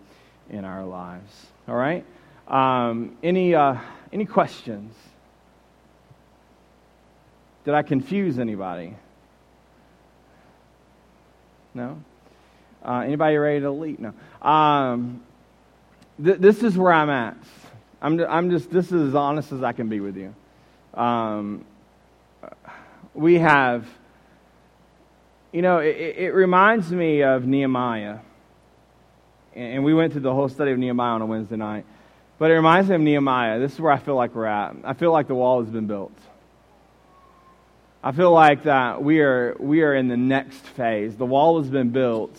[0.50, 1.46] in our lives.
[1.68, 2.04] All right?
[2.48, 3.76] Um, any, uh,
[4.12, 4.94] any questions?
[7.64, 8.94] Did I confuse anybody?
[11.74, 12.00] No?
[12.82, 13.98] Uh, anybody ready to leap?
[13.98, 14.14] No.
[14.48, 15.22] Um,
[16.22, 17.36] th- this is where I'm at.
[18.06, 20.32] I'm, I'm just, this is as honest as I can be with you.
[20.94, 21.64] Um,
[23.14, 23.84] we have,
[25.50, 28.18] you know, it, it, reminds me of Nehemiah.
[29.56, 31.84] And we went through the whole study of Nehemiah on a Wednesday night.
[32.38, 33.58] But it reminds me of Nehemiah.
[33.58, 34.76] This is where I feel like we're at.
[34.84, 36.16] I feel like the wall has been built.
[38.04, 41.16] I feel like that we are, we are in the next phase.
[41.16, 42.38] The wall has been built.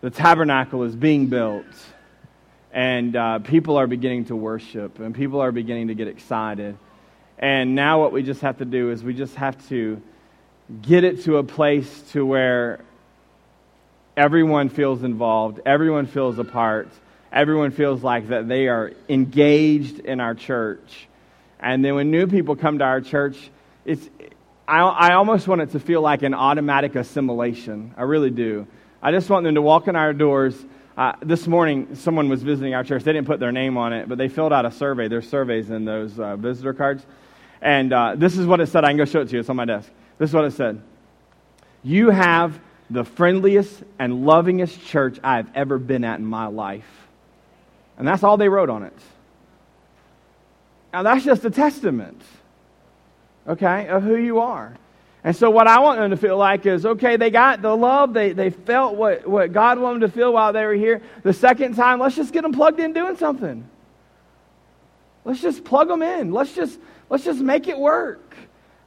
[0.00, 1.66] The tabernacle is being built
[2.76, 6.76] and uh, people are beginning to worship and people are beginning to get excited.
[7.38, 10.02] And now what we just have to do is we just have to
[10.82, 12.80] get it to a place to where
[14.14, 16.88] everyone feels involved, everyone feels a part,
[17.32, 21.08] everyone feels like that they are engaged in our church.
[21.58, 23.38] And then when new people come to our church,
[23.86, 24.06] it's
[24.68, 27.94] I, I almost want it to feel like an automatic assimilation.
[27.96, 28.66] I really do.
[29.00, 30.62] I just want them to walk in our doors
[30.96, 33.04] uh, this morning, someone was visiting our church.
[33.04, 35.08] They didn't put their name on it, but they filled out a survey.
[35.08, 37.04] There's surveys in those uh, visitor cards.
[37.60, 38.84] And uh, this is what it said.
[38.84, 39.40] I can go show it to you.
[39.40, 39.90] It's on my desk.
[40.18, 40.82] This is what it said
[41.82, 46.88] You have the friendliest and lovingest church I've ever been at in my life.
[47.98, 48.96] And that's all they wrote on it.
[50.92, 52.22] Now, that's just a testament,
[53.46, 54.76] okay, of who you are.
[55.26, 58.14] And so, what I want them to feel like is okay, they got the love,
[58.14, 61.02] they, they felt what, what God wanted them to feel while they were here.
[61.24, 63.68] The second time, let's just get them plugged in doing something.
[65.24, 66.30] Let's just plug them in.
[66.30, 66.78] Let's just,
[67.10, 68.36] let's just make it work.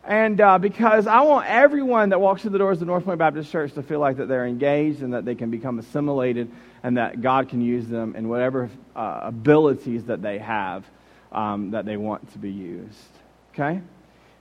[0.06, 3.20] And uh, because I want everyone that walks through the doors of the North Point
[3.20, 6.50] Baptist Church to feel like that they're engaged and that they can become assimilated
[6.84, 10.86] and that God can use them in whatever uh, abilities that they have
[11.34, 13.10] um, that they want to be used.
[13.54, 13.82] Okay?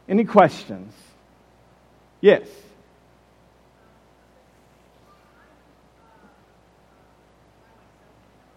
[0.08, 0.94] Any questions?
[2.20, 2.48] Yes.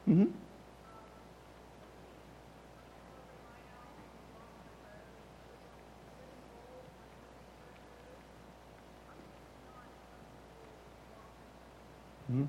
[0.09, 0.23] Mm-hmm.
[12.31, 12.43] mm-hmm.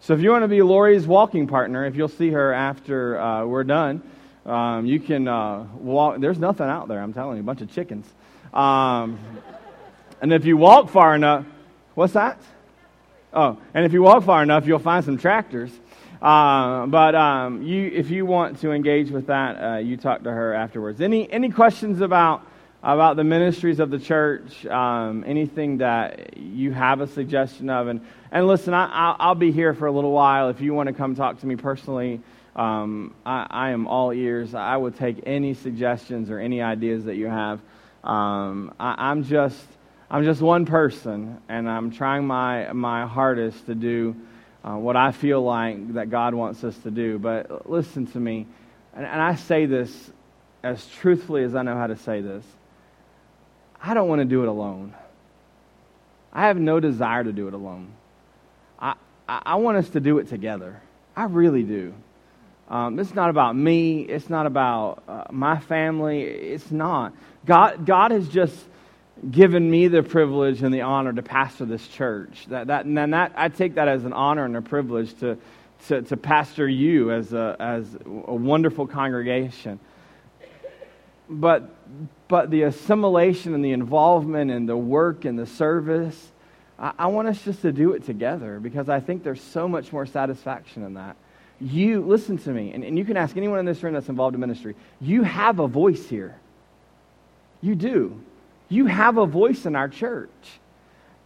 [0.00, 3.44] So if you want to be Lori's walking partner, if you'll see her after uh,
[3.44, 4.02] we're done,
[4.46, 6.18] um, you can uh, walk.
[6.20, 8.06] There's nothing out there, I'm telling you, a bunch of chickens.
[8.54, 9.18] Um,
[10.20, 11.44] and if you walk far enough,
[11.94, 12.40] what's that?
[13.32, 15.70] Oh, and if you walk far enough, you'll find some tractors.
[16.22, 20.30] Uh, but um, you, if you want to engage with that, uh, you talk to
[20.30, 21.00] her afterwards.
[21.00, 22.46] Any any questions about
[22.82, 24.64] about the ministries of the church?
[24.66, 27.88] Um, anything that you have a suggestion of?
[27.88, 28.00] And
[28.32, 30.48] and listen, I, I'll be here for a little while.
[30.48, 32.22] If you want to come talk to me personally,
[32.54, 34.54] um, I, I, am all ears.
[34.54, 37.60] I would take any suggestions or any ideas that you have.
[38.02, 39.66] Um, I, I'm just
[40.10, 44.14] I'm just one person, and I'm trying my my hardest to do
[44.64, 47.18] uh, what I feel like that God wants us to do.
[47.18, 48.46] But listen to me,
[48.94, 50.10] and, and I say this
[50.62, 52.44] as truthfully as I know how to say this.
[53.82, 54.94] I don't want to do it alone.
[56.32, 57.92] I have no desire to do it alone.
[58.78, 58.94] I,
[59.28, 60.80] I, I want us to do it together.
[61.16, 61.94] I really do.
[62.68, 64.02] Um, it's not about me.
[64.02, 66.22] It's not about uh, my family.
[66.22, 67.12] It's not.
[67.44, 68.56] God, God has just
[69.30, 72.46] given me the privilege and the honor to pastor this church.
[72.48, 75.38] That, that, and that, I take that as an honor and a privilege to,
[75.88, 79.80] to, to pastor you as a, as a wonderful congregation.
[81.28, 81.74] But,
[82.28, 86.30] but the assimilation and the involvement and the work and the service,
[86.78, 89.92] I, I want us just to do it together because I think there's so much
[89.92, 91.16] more satisfaction in that.
[91.58, 94.34] You, listen to me, and, and you can ask anyone in this room that's involved
[94.34, 94.76] in ministry.
[95.00, 96.38] You have a voice here.
[97.62, 98.20] You do.
[98.68, 100.30] You have a voice in our church.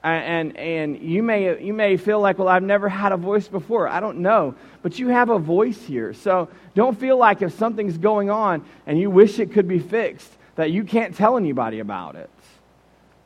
[0.03, 3.87] And, and you, may, you may feel like, well, I've never had a voice before.
[3.87, 4.55] I don't know.
[4.83, 6.15] But you have a voice here.
[6.15, 10.31] So don't feel like if something's going on and you wish it could be fixed,
[10.57, 12.31] that you can't tell anybody about it.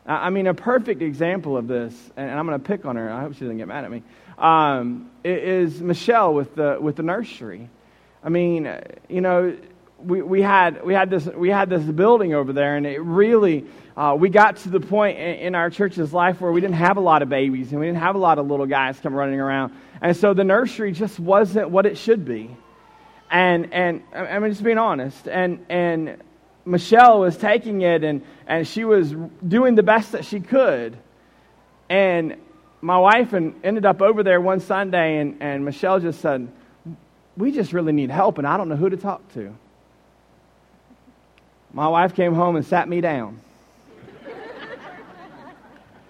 [0.06, 3.10] I mean, a perfect example of this, and I'm going to pick on her.
[3.10, 4.02] I hope she doesn't get mad at me.
[4.36, 7.70] Um, is Michelle with the with the nursery.
[8.22, 8.70] I mean,
[9.08, 9.56] you know,
[10.04, 13.64] we, we had we had this we had this building over there, and it really
[13.96, 16.96] uh, we got to the point in, in, our church's life where we didn't have
[16.96, 19.38] a lot of babies and we didn't have a lot of little guys come running
[19.38, 19.72] around.
[20.00, 22.50] And so the nursery just wasn't what it should be.
[23.30, 25.28] And, and I'm just being honest.
[25.28, 26.20] And, and
[26.64, 29.14] Michelle was taking it and, and she was
[29.46, 30.98] doing the best that she could.
[31.88, 32.36] And
[32.80, 36.48] my wife and ended up over there one Sunday, and, and Michelle just said,
[37.36, 39.54] We just really need help, and I don't know who to talk to.
[41.74, 43.40] My wife came home and sat me down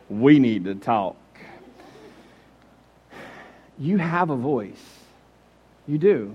[0.09, 1.17] we need to talk.
[3.79, 5.01] You have a voice.
[5.87, 6.35] You do.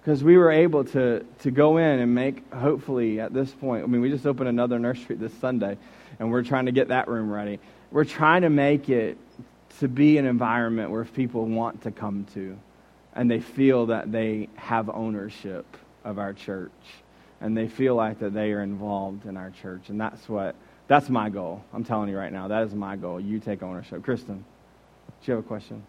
[0.00, 3.86] Because we were able to, to go in and make, hopefully, at this point, I
[3.86, 5.76] mean, we just opened another nursery this Sunday,
[6.18, 7.58] and we're trying to get that room ready.
[7.90, 9.18] We're trying to make it
[9.80, 12.56] to be an environment where people want to come to,
[13.14, 15.66] and they feel that they have ownership
[16.04, 16.70] of our church,
[17.40, 20.54] and they feel like that they are involved in our church, and that's what
[20.88, 21.62] that's my goal.
[21.72, 22.48] I'm telling you right now.
[22.48, 23.20] That is my goal.
[23.20, 24.02] You take ownership.
[24.02, 24.44] Kristen,
[25.22, 25.84] do you have a question?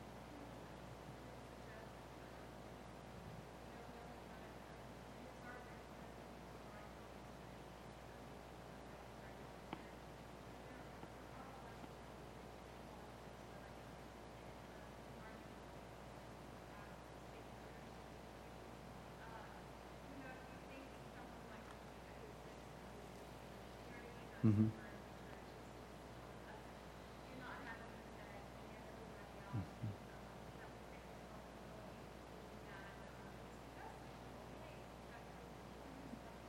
[24.45, 24.65] Mm-hmm.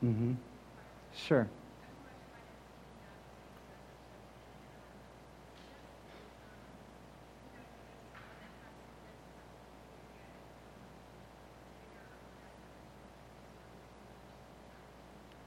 [0.05, 0.33] Mm-hmm.
[1.27, 1.49] Sure.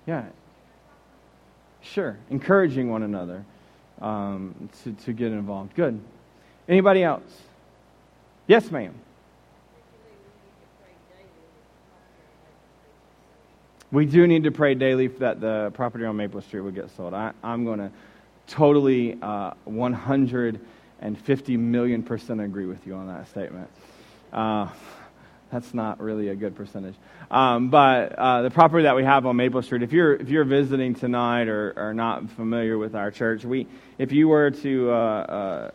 [0.06, 0.26] Yeah.
[1.82, 2.18] Sure.
[2.30, 3.44] Encouraging one another
[4.02, 5.76] um, to, to get involved.
[5.76, 6.00] Good.
[6.70, 7.24] Anybody else?
[8.48, 8.94] Yes, ma'am.
[13.96, 17.14] We do need to pray daily that the property on Maple Street would get sold.
[17.14, 17.92] I, am going to
[18.46, 23.70] totally uh, 150 million percent agree with you on that statement.
[24.34, 24.68] Uh,
[25.50, 26.96] that's not really a good percentage.
[27.32, 30.44] Um, but uh, the property that we have on Maple Street, if you're, if you're
[30.44, 33.66] visiting tonight or, or not familiar with our church, we,
[33.98, 35.72] if you were to uh, uh,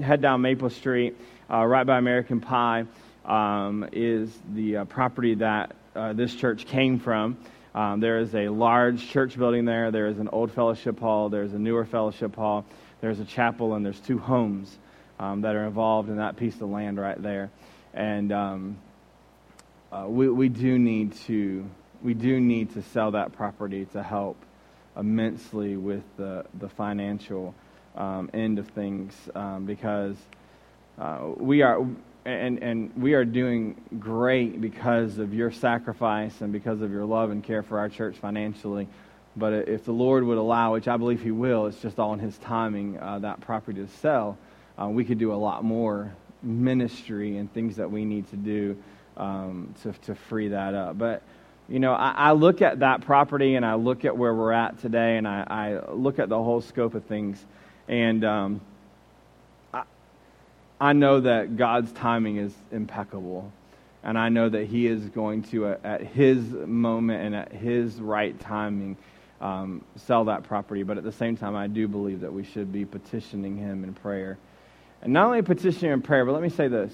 [0.00, 1.16] head down Maple Street,
[1.50, 2.84] uh, right by American Pie,
[3.24, 5.74] um, is the property that
[6.14, 7.36] this church came from.
[7.74, 9.90] Um, there is a large church building there.
[9.90, 11.28] There is an old fellowship hall.
[11.28, 12.64] There's a newer fellowship hall.
[13.00, 14.78] There's a chapel, and there's two homes
[15.18, 17.50] um, that are involved in that piece of land right there.
[17.92, 18.78] And um,
[19.90, 21.68] uh, we, we do need to
[22.02, 24.36] we do need to sell that property to help
[24.96, 27.54] immensely with the, the financial
[27.96, 30.16] um, end of things um, because
[30.98, 31.84] uh, we are
[32.24, 37.30] and, and we are doing great because of your sacrifice and because of your love
[37.30, 38.88] and care for our church financially.
[39.36, 42.20] But if the Lord would allow, which I believe He will, it's just all in
[42.20, 44.38] His timing, uh, that property to sell,
[44.80, 48.76] uh, we could do a lot more ministry and things that we need to do
[49.16, 50.96] um, to, to free that up.
[50.96, 51.22] But,
[51.68, 54.80] you know, I, I, look at that property and I look at where we're at
[54.80, 57.42] today and I, I look at the whole scope of things.
[57.88, 58.60] And um,
[60.80, 63.52] I know that God's timing is impeccable.
[64.02, 67.94] And I know that He is going to, uh, at His moment and at His
[68.00, 68.98] right timing,
[69.40, 70.82] um, sell that property.
[70.82, 73.94] But at the same time, I do believe that we should be petitioning Him in
[73.94, 74.36] prayer.
[75.00, 76.92] And not only petitioning in prayer, but let me say this.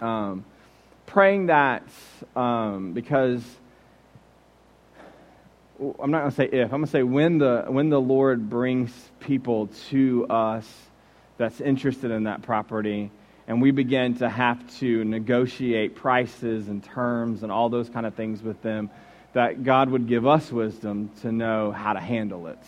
[0.00, 0.44] Um,
[1.06, 1.84] praying that
[2.34, 3.42] um, because
[5.80, 8.48] I'm not going to say if, I'm going to say when the, when the Lord
[8.50, 8.90] brings
[9.20, 10.66] people to us
[11.36, 13.10] that's interested in that property,
[13.46, 18.14] and we begin to have to negotiate prices and terms and all those kind of
[18.14, 18.90] things with them,
[19.32, 22.58] that God would give us wisdom to know how to handle it.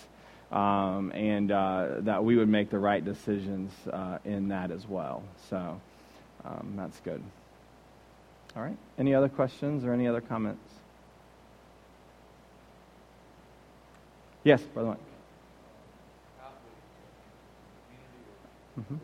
[0.53, 5.25] Um, and uh, that we would make the right decisions uh, in that as well.
[5.51, 5.81] So
[6.45, 7.21] um, that's good.
[8.57, 8.77] All right.
[8.97, 10.63] Any other questions or any other comments?
[14.45, 14.99] Yes, Brother Mike.
[18.79, 18.97] Mm-hmm.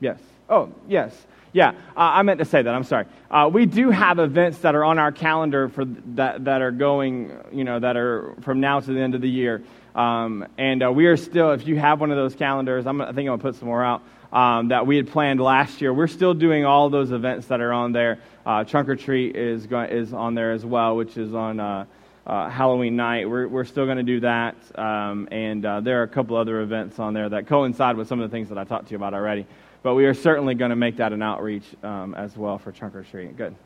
[0.00, 0.18] Yes.
[0.48, 1.26] Oh, yes.
[1.52, 2.74] Yeah, uh, I meant to say that.
[2.74, 3.04] I'm sorry.
[3.30, 7.30] Uh, we do have events that are on our calendar for that that are going,
[7.52, 9.62] you know, that are from now to the end of the year.
[9.94, 13.06] Um, and uh, we are still, if you have one of those calendars, I'm, I
[13.06, 14.02] think I'm gonna put some more out
[14.32, 15.92] um, that we had planned last year.
[15.92, 18.18] We're still doing all those events that are on there.
[18.46, 21.86] Uh, Trunk or Treat is, is on there as well, which is on
[22.26, 23.28] uh, Halloween night.
[23.28, 24.56] We're, we're still going to do that.
[24.78, 28.20] Um, and uh, there are a couple other events on there that coincide with some
[28.20, 29.46] of the things that I talked to you about already.
[29.82, 32.94] But we are certainly going to make that an outreach um, as well for Trunk
[32.94, 33.36] or Treat.
[33.36, 33.56] Good.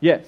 [0.00, 0.26] Yes.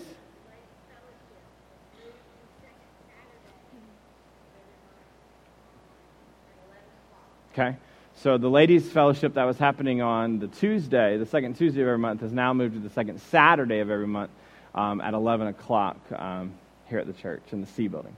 [7.53, 7.77] Okay.
[8.17, 11.99] So the ladies' fellowship that was happening on the Tuesday, the second Tuesday of every
[11.99, 14.31] month, has now moved to the second Saturday of every month
[14.75, 16.53] um, at 11 o'clock um,
[16.89, 18.17] here at the church in the C building.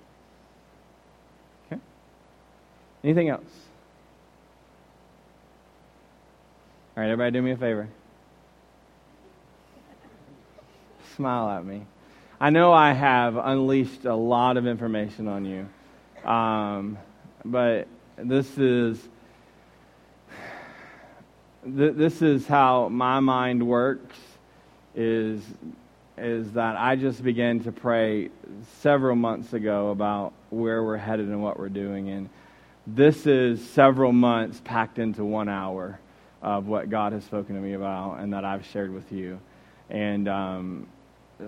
[1.66, 1.80] Okay?
[3.04, 3.42] Anything else?
[6.96, 7.88] All right, everybody do me a favor.
[11.14, 11.86] Smile at me.
[12.40, 16.98] I know I have unleashed a lot of information on you, um,
[17.44, 19.00] but this is
[21.64, 24.16] th- this is how my mind works
[24.94, 25.42] is
[26.18, 28.30] is that I just began to pray
[28.80, 32.28] several months ago about where we're headed and what we're doing and
[32.86, 35.98] this is several months packed into one hour
[36.40, 39.40] of what God has spoken to me about and that I've shared with you.
[39.90, 40.86] And um,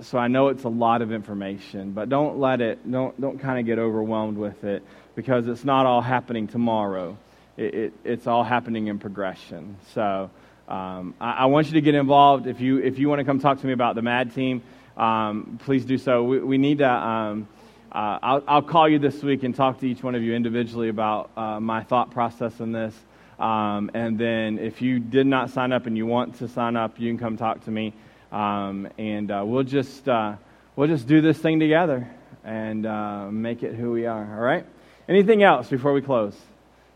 [0.03, 3.61] so I know it's a lot of information, but don't let it, don't, don't kind
[3.61, 4.83] of get overwhelmed with it
[5.15, 7.17] because it's not all happening tomorrow
[7.59, 9.77] it, it, it's all happening in progression.
[9.93, 10.31] So
[10.69, 12.47] um, I, I, want you to get involved.
[12.47, 14.63] If you, if you want to come talk to me about the MAD team,
[14.99, 16.23] um, please do so.
[16.25, 16.91] We, we need to.
[16.91, 17.49] Um,
[17.91, 20.91] uh, I'll, I'll, call you this week and talk to each one of you individually
[20.91, 22.95] about uh, my thought process in this.
[23.39, 27.01] Um, and then if you did not sign up and you want to sign up,
[27.01, 27.95] you can come talk to me.
[28.31, 30.37] Um, and uh, we'll, just, uh,
[30.77, 32.11] we'll just do this thing together
[32.45, 34.35] and uh, make it who we are.
[34.35, 34.67] All right?
[35.09, 36.37] Anything else before we close?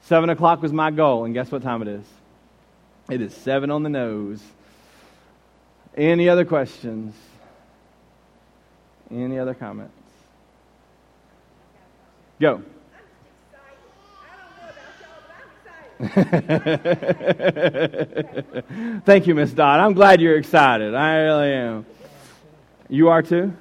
[0.02, 2.04] Seven o'clock was my goal, and guess what time it is?
[3.12, 4.42] It is seven on the nose.
[5.94, 7.14] Any other questions?
[9.10, 9.92] Any other comments?
[12.40, 12.62] Go.
[19.04, 19.80] Thank you, Miss Dodd.
[19.80, 20.94] I'm glad you're excited.
[20.94, 21.84] I really am.
[22.88, 23.52] You are too?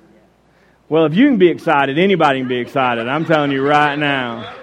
[0.87, 3.05] Well, if you can be excited, anybody can be excited.
[3.05, 4.55] I'm telling you right now.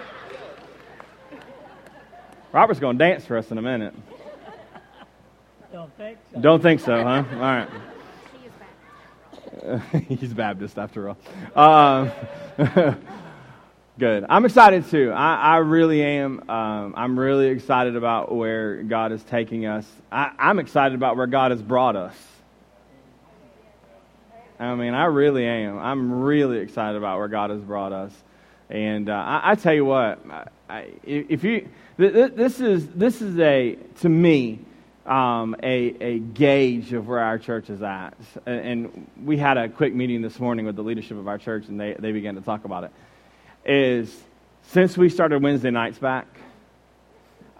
[2.51, 3.93] Robert's going to dance for us in a minute.
[5.79, 6.41] Don't think so.
[6.41, 7.23] Don't think so, huh?
[7.35, 7.69] All right.
[10.09, 11.17] He's Baptist after all.
[11.55, 12.09] Uh,
[13.97, 14.25] good.
[14.27, 15.13] I'm excited too.
[15.15, 16.49] I, I really am.
[16.49, 19.87] Um, I'm really excited about where God is taking us.
[20.11, 22.15] I, I'm excited about where God has brought us.
[24.59, 25.79] I mean, I really am.
[25.79, 28.11] I'm really excited about where God has brought us.
[28.69, 30.19] And uh, I, I, tell you what,
[30.69, 34.59] I, if you, this is, this is a, to me,
[35.09, 38.13] um, a, a gauge of where our church is at.
[38.45, 41.79] And we had a quick meeting this morning with the leadership of our church, and
[41.79, 42.91] they, they began to talk about it.
[43.65, 44.15] Is
[44.67, 46.27] since we started Wednesday nights back,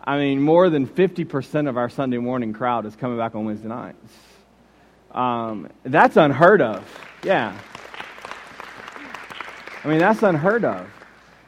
[0.03, 3.67] I mean, more than 50% of our Sunday morning crowd is coming back on Wednesday
[3.67, 4.13] nights.
[5.11, 6.87] Um, that's unheard of.
[7.23, 7.57] Yeah.
[9.83, 10.87] I mean, that's unheard of.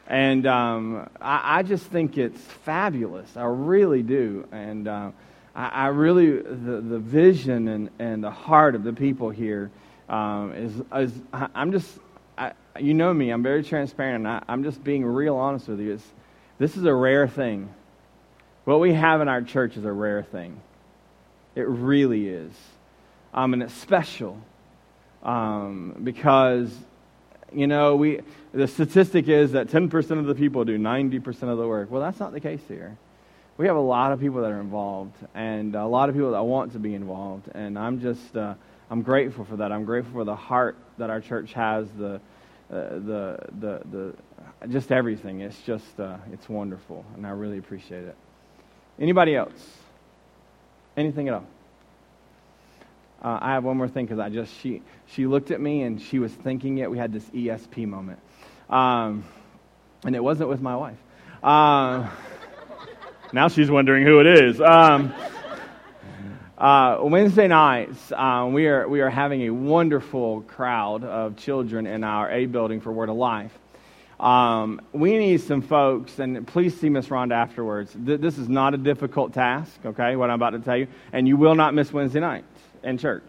[0.08, 3.36] And um, I, I, just think it's fabulous.
[3.36, 4.46] I really do.
[4.50, 5.12] And uh,
[5.54, 9.70] I, I, really, the, the vision and, and the heart of the people here
[10.08, 11.98] um, is, is, I'm just,
[12.38, 15.80] I, you know me, I'm very transparent, and I, I'm just being real honest with
[15.80, 15.94] you.
[15.94, 16.06] It's,
[16.58, 17.72] this is a rare thing.
[18.64, 20.60] What we have in our church is a rare thing.
[21.54, 22.52] It really is.
[23.34, 24.38] Um, and it's special
[25.22, 26.72] um, because,
[27.52, 28.20] you know, we,
[28.52, 31.90] the statistic is that 10% of the people do 90% of the work.
[31.90, 32.96] Well, that's not the case here.
[33.58, 36.42] We have a lot of people that are involved and a lot of people that
[36.42, 37.48] want to be involved.
[37.54, 38.54] And I'm just, uh,
[38.90, 39.70] I'm grateful for that.
[39.70, 42.18] I'm grateful for the heart that our church has, the, uh,
[42.70, 44.14] the, the, the,
[44.68, 45.40] just everything.
[45.40, 47.04] It's just, uh, it's wonderful.
[47.14, 48.16] And I really appreciate it.
[48.98, 49.78] Anybody else?
[50.96, 51.46] Anything at all?
[53.22, 56.02] Uh, I have one more thing because I just she she looked at me and
[56.02, 56.90] she was thinking it.
[56.90, 58.18] We had this ESP moment,
[58.68, 59.24] um,
[60.04, 60.98] and it wasn't with my wife.
[61.40, 62.10] Uh,
[63.32, 64.60] now she's wondering who it is.
[64.60, 65.12] Um,
[66.58, 72.04] uh, Wednesday nights, uh, we are we are having a wonderful crowd of children in
[72.04, 73.52] our A building for Word of Life.
[74.20, 77.96] Um, we need some folks, and please see Miss Rhonda afterwards.
[78.06, 81.26] Th- this is not a difficult task, okay, what I'm about to tell you, and
[81.26, 82.44] you will not miss Wednesday night
[82.84, 83.24] in church.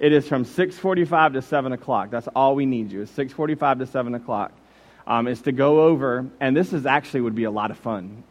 [0.00, 2.10] It is from 6.45 to 7 o'clock.
[2.10, 4.50] That's all we need you, is 6.45 to 7 o'clock.
[5.06, 8.24] Um, is to go over, and this is actually would be a lot of fun.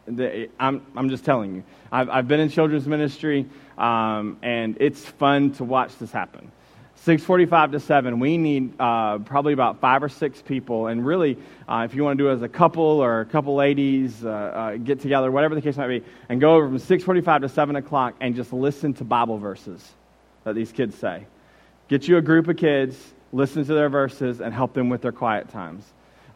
[0.58, 1.64] I'm, I'm just telling you.
[1.92, 3.46] I've, I've been in children's ministry,
[3.78, 6.50] um, and it's fun to watch this happen.
[7.04, 11.36] 6.45 to 7 we need uh, probably about five or six people and really
[11.68, 14.28] uh, if you want to do it as a couple or a couple ladies uh,
[14.28, 17.76] uh get together whatever the case might be and go over from 6.45 to 7
[17.76, 19.86] o'clock and just listen to bible verses
[20.44, 21.26] that these kids say
[21.88, 22.96] get you a group of kids
[23.32, 25.84] listen to their verses and help them with their quiet times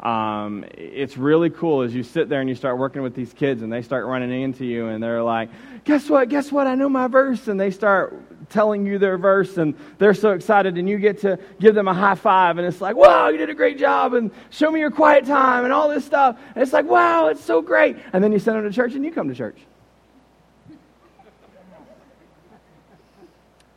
[0.01, 3.63] um, it's really cool as you sit there and you start working with these kids
[3.63, 5.51] and they start running into you and they're like,
[5.85, 6.29] guess what?
[6.29, 6.69] Guess what?
[6.69, 7.49] I know my verse.
[7.49, 8.15] And they start
[8.49, 11.95] telling you their verse and they're so excited and you get to give them a
[11.95, 14.93] high five and it's like, wow, you did a great job and show me your
[14.93, 16.39] quiet time and all this stuff.
[16.55, 17.97] And it's like, wow, it's so great.
[18.13, 19.59] And then you send them to church and you come to church.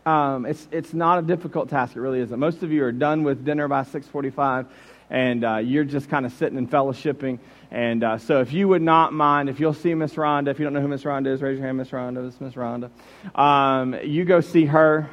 [0.06, 1.96] Um, it's, it's not a difficult task.
[1.96, 2.40] It really isn't.
[2.40, 4.68] Most of you are done with dinner by 645
[5.12, 7.38] and uh, you're just kind of sitting and fellowshipping.
[7.70, 10.64] And uh, so, if you would not mind, if you'll see Miss Rhonda, if you
[10.64, 12.42] don't know who Miss Rhonda is, raise your hand, Miss Rhonda.
[12.42, 12.90] Miss Rhonda.
[13.38, 15.10] Um, you go see her.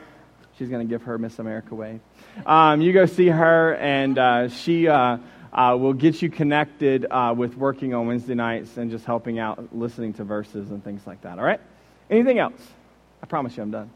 [0.58, 2.00] She's going to give her Miss America wave.
[2.46, 5.18] Um, you go see her, and uh, she uh,
[5.52, 9.76] uh, will get you connected uh, with working on Wednesday nights and just helping out,
[9.76, 11.38] listening to verses and things like that.
[11.38, 11.60] All right?
[12.10, 12.60] Anything else?
[13.22, 13.90] I promise you I'm done.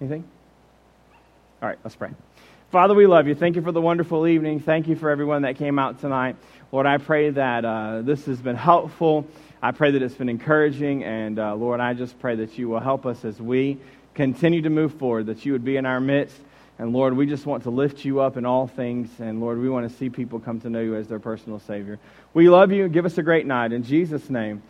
[0.00, 0.24] Anything?
[1.62, 2.10] All right, let's pray.
[2.74, 3.36] Father, we love you.
[3.36, 4.58] Thank you for the wonderful evening.
[4.58, 6.34] Thank you for everyone that came out tonight.
[6.72, 9.28] Lord, I pray that uh, this has been helpful.
[9.62, 11.04] I pray that it's been encouraging.
[11.04, 13.78] And uh, Lord, I just pray that you will help us as we
[14.14, 16.36] continue to move forward, that you would be in our midst.
[16.80, 19.08] And Lord, we just want to lift you up in all things.
[19.20, 22.00] And Lord, we want to see people come to know you as their personal Savior.
[22.32, 22.88] We love you.
[22.88, 23.72] Give us a great night.
[23.72, 24.64] In Jesus' name,